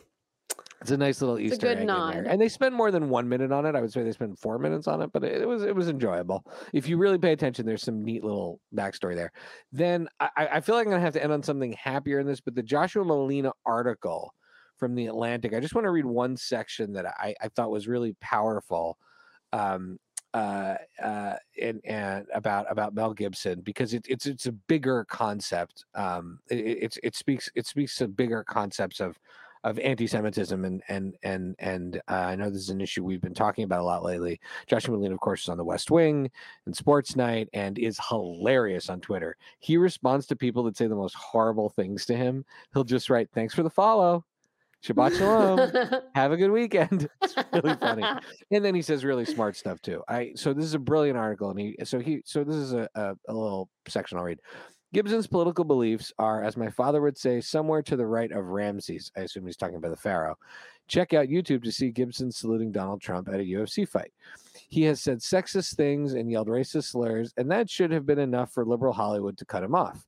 [0.80, 2.26] It's a nice little Easter good egg nod.
[2.26, 3.74] and they spend more than one minute on it.
[3.74, 5.88] I would say they spend four minutes on it, but it, it was it was
[5.88, 6.44] enjoyable.
[6.72, 9.30] If you really pay attention, there's some neat little backstory there.
[9.72, 12.40] Then I, I feel like I'm gonna have to end on something happier in this,
[12.40, 14.34] but the Joshua Malina article
[14.78, 17.86] from the Atlantic, I just want to read one section that I, I thought was
[17.86, 18.96] really powerful.
[19.52, 19.98] Um,
[20.32, 25.84] uh, uh, and, and about about Mel Gibson because it, it's it's a bigger concept.
[25.94, 29.18] Um, it, it it's it speaks it speaks to bigger concepts of
[29.64, 33.34] of anti-Semitism and and and and uh, I know this is an issue we've been
[33.34, 34.40] talking about a lot lately.
[34.66, 36.30] Joshua Malina, of course, is on the West Wing
[36.66, 39.36] and Sports Night and is hilarious on Twitter.
[39.58, 42.44] He responds to people that say the most horrible things to him.
[42.72, 44.24] He'll just write, "Thanks for the follow,
[44.84, 48.02] Shabbat Shalom, have a good weekend." It's really funny
[48.50, 50.02] and then he says really smart stuff too.
[50.08, 52.88] I so this is a brilliant article, and he so he so this is a,
[52.94, 54.40] a, a little section I'll read.
[54.92, 59.12] Gibson's political beliefs are, as my father would say, somewhere to the right of Ramses.
[59.16, 60.36] I assume he's talking about the pharaoh.
[60.88, 64.12] Check out YouTube to see Gibson saluting Donald Trump at a UFC fight.
[64.68, 68.52] He has said sexist things and yelled racist slurs, and that should have been enough
[68.52, 70.06] for liberal Hollywood to cut him off.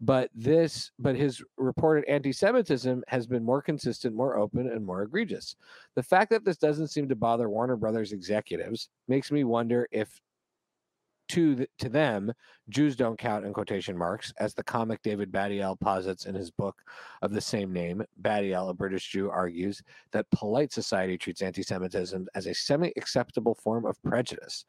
[0.00, 5.56] But this, but his reported anti-Semitism has been more consistent, more open, and more egregious.
[5.94, 10.22] The fact that this doesn't seem to bother Warner Brothers executives makes me wonder if
[11.30, 12.32] to th- to them
[12.68, 16.82] Jews don't count in quotation marks as the comic David Baddiel posits in his book
[17.22, 18.02] of the same name.
[18.22, 24.02] Baddiel, a British Jew, argues that polite society treats anti-Semitism as a semi-acceptable form of
[24.02, 24.64] prejudice.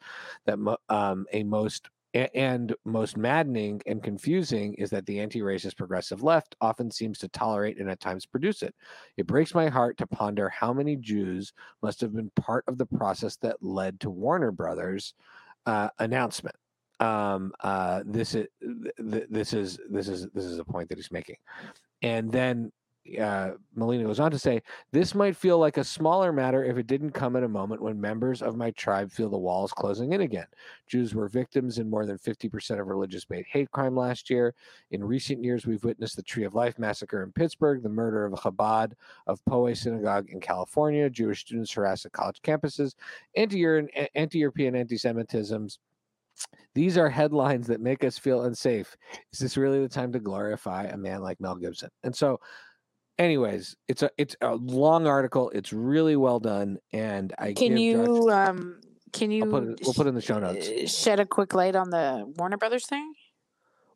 [0.45, 0.57] That
[0.89, 6.91] um, a most and most maddening and confusing is that the anti-racist progressive left often
[6.91, 8.75] seems to tolerate and at times produce it.
[9.15, 12.85] It breaks my heart to ponder how many Jews must have been part of the
[12.85, 15.13] process that led to Warner Brothers
[15.65, 16.55] uh, announcement.
[16.99, 20.97] Um, uh, this is th- th- this is this is this is a point that
[20.97, 21.37] he's making,
[22.03, 22.71] and then
[23.19, 26.85] uh, Malina goes on to say, "This might feel like a smaller matter if it
[26.85, 30.21] didn't come at a moment when members of my tribe feel the walls closing in
[30.21, 30.45] again.
[30.87, 34.53] Jews were victims in more than 50% of religious-based hate crime last year.
[34.91, 38.33] In recent years, we've witnessed the Tree of Life massacre in Pittsburgh, the murder of
[38.33, 38.93] Chabad
[39.25, 42.93] of Poway Synagogue in California, Jewish students harassed at college campuses,
[43.35, 45.79] anti-European, anti-European anti-Semitisms."
[46.73, 48.95] These are headlines that make us feel unsafe.
[49.33, 51.89] Is this really the time to glorify a man like Mel Gibson?
[52.03, 52.39] And so,
[53.21, 55.49] anyways, it's a it's a long article.
[55.51, 58.81] It's really well done, and I Can you Josh- um
[59.13, 60.67] can you put it- we'll put it in the show notes.
[60.93, 63.13] shed a quick light on the Warner Brothers thing?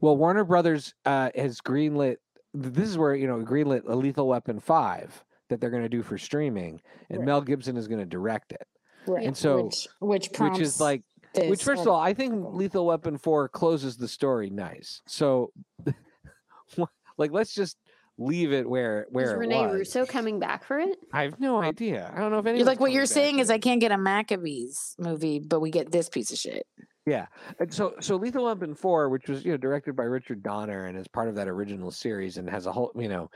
[0.02, 2.18] well, Warner Brothers uh, has greenlit.
[2.54, 6.04] This is where you know greenlit a Lethal Weapon five that they're going to do
[6.04, 7.26] for streaming, and Right.
[7.26, 8.68] Mel Gibson is going to direct it,
[9.08, 9.26] Right.
[9.26, 11.04] And so- which which, which is like
[11.34, 12.34] this Which, first of all, I think.
[12.54, 15.02] Lethal Weapon Four closes the story nice.
[15.06, 15.52] So,
[17.18, 17.78] like, let's just
[18.18, 19.74] leave it where where Is it Renee was.
[19.76, 20.98] Russo coming back for it?
[21.12, 22.12] I have no idea.
[22.16, 22.60] I don't know if any.
[22.60, 25.92] You're like what you're saying is I can't get a Maccabees movie, but we get
[25.92, 26.66] this piece of shit.
[27.06, 27.28] Yeah.
[27.60, 30.98] And so so Lethal Weapon 4, which was, you know, directed by Richard Donner and
[30.98, 33.30] is part of that original series and has a whole, you know,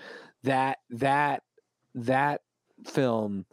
[0.44, 1.44] that that
[1.96, 2.42] that
[2.88, 3.46] film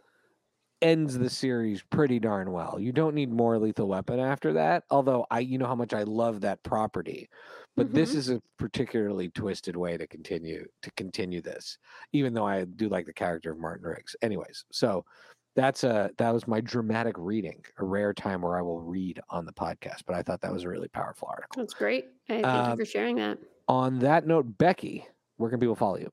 [0.81, 2.79] ends the series pretty darn well.
[2.79, 6.03] You don't need more Lethal Weapon after that, although I you know how much I
[6.03, 7.29] love that property.
[7.77, 8.15] But this Mhm.
[8.17, 11.77] is a particularly twisted way to continue to continue this,
[12.11, 14.15] even though I do like the character of Martin Riggs.
[14.23, 15.05] Anyways, so
[15.55, 19.45] that's a that was my dramatic reading, a rare time where I will read on
[19.45, 20.03] the podcast.
[20.07, 21.61] But I thought that was a really powerful article.
[21.61, 22.05] That's great.
[22.27, 23.37] I thank Um, you for sharing that.
[23.67, 25.05] On that note, Becky,
[25.37, 26.11] where can people follow you?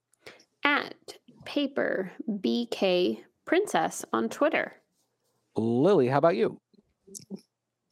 [0.65, 4.83] At paper BK Princess on Twitter.
[5.57, 6.61] Lily, how about you?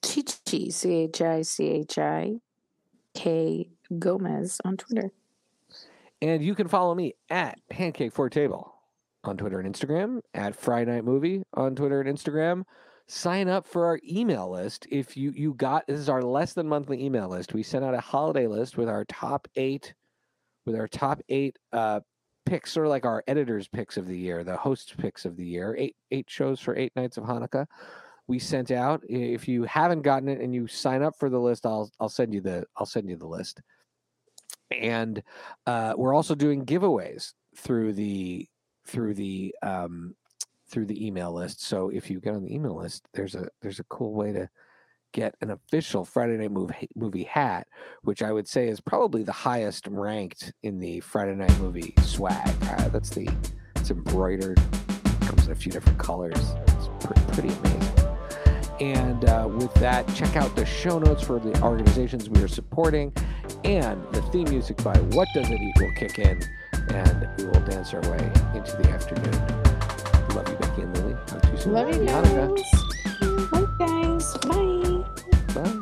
[0.05, 2.41] Chichi, C H I C H I
[3.15, 5.13] K Gomez on Twitter.
[6.21, 8.75] And you can follow me at Pancake for Table
[9.25, 12.65] on Twitter and Instagram, at Friday Night Movie on Twitter and Instagram.
[13.09, 14.87] Sign up for our email list.
[14.91, 17.53] If you you got this is our less than monthly email list.
[17.53, 19.95] We sent out a holiday list with our top eight,
[20.65, 22.01] with our top eight uh
[22.47, 25.75] picks, or like our editors' picks of the year, the hosts' picks of the year.
[25.79, 27.67] Eight eight shows for eight nights of Hanukkah.
[28.29, 29.03] We sent out.
[29.09, 32.33] If you haven't gotten it and you sign up for the list, I'll I'll send
[32.33, 33.61] you the I'll send you the list.
[34.71, 35.23] And
[35.67, 38.49] uh, we're also doing giveaways through the
[38.87, 40.15] through the um,
[40.69, 41.63] through the email list.
[41.63, 44.49] So if you get on the email list, there's a there's a cool way to
[45.13, 47.67] get an official Friday Night Movie movie hat,
[48.03, 52.57] which I would say is probably the highest ranked in the Friday Night Movie swag.
[52.63, 53.29] Uh, that's the
[53.77, 54.61] it's embroidered,
[55.21, 56.55] comes in a few different colors.
[56.69, 58.12] It's pretty, pretty amazing.
[58.83, 63.13] And uh, with that, check out the show notes for the organizations we are supporting,
[63.63, 66.43] and the theme music by What Does It Eat will kick in,
[66.89, 69.31] and we will dance our way into the afternoon.
[70.35, 71.17] Love you, Becky and Lily.
[71.27, 71.73] Talk to you soon.
[71.75, 72.29] Love you guys.
[73.21, 74.37] You guys.
[74.49, 75.63] Bye.
[75.63, 75.82] Bye.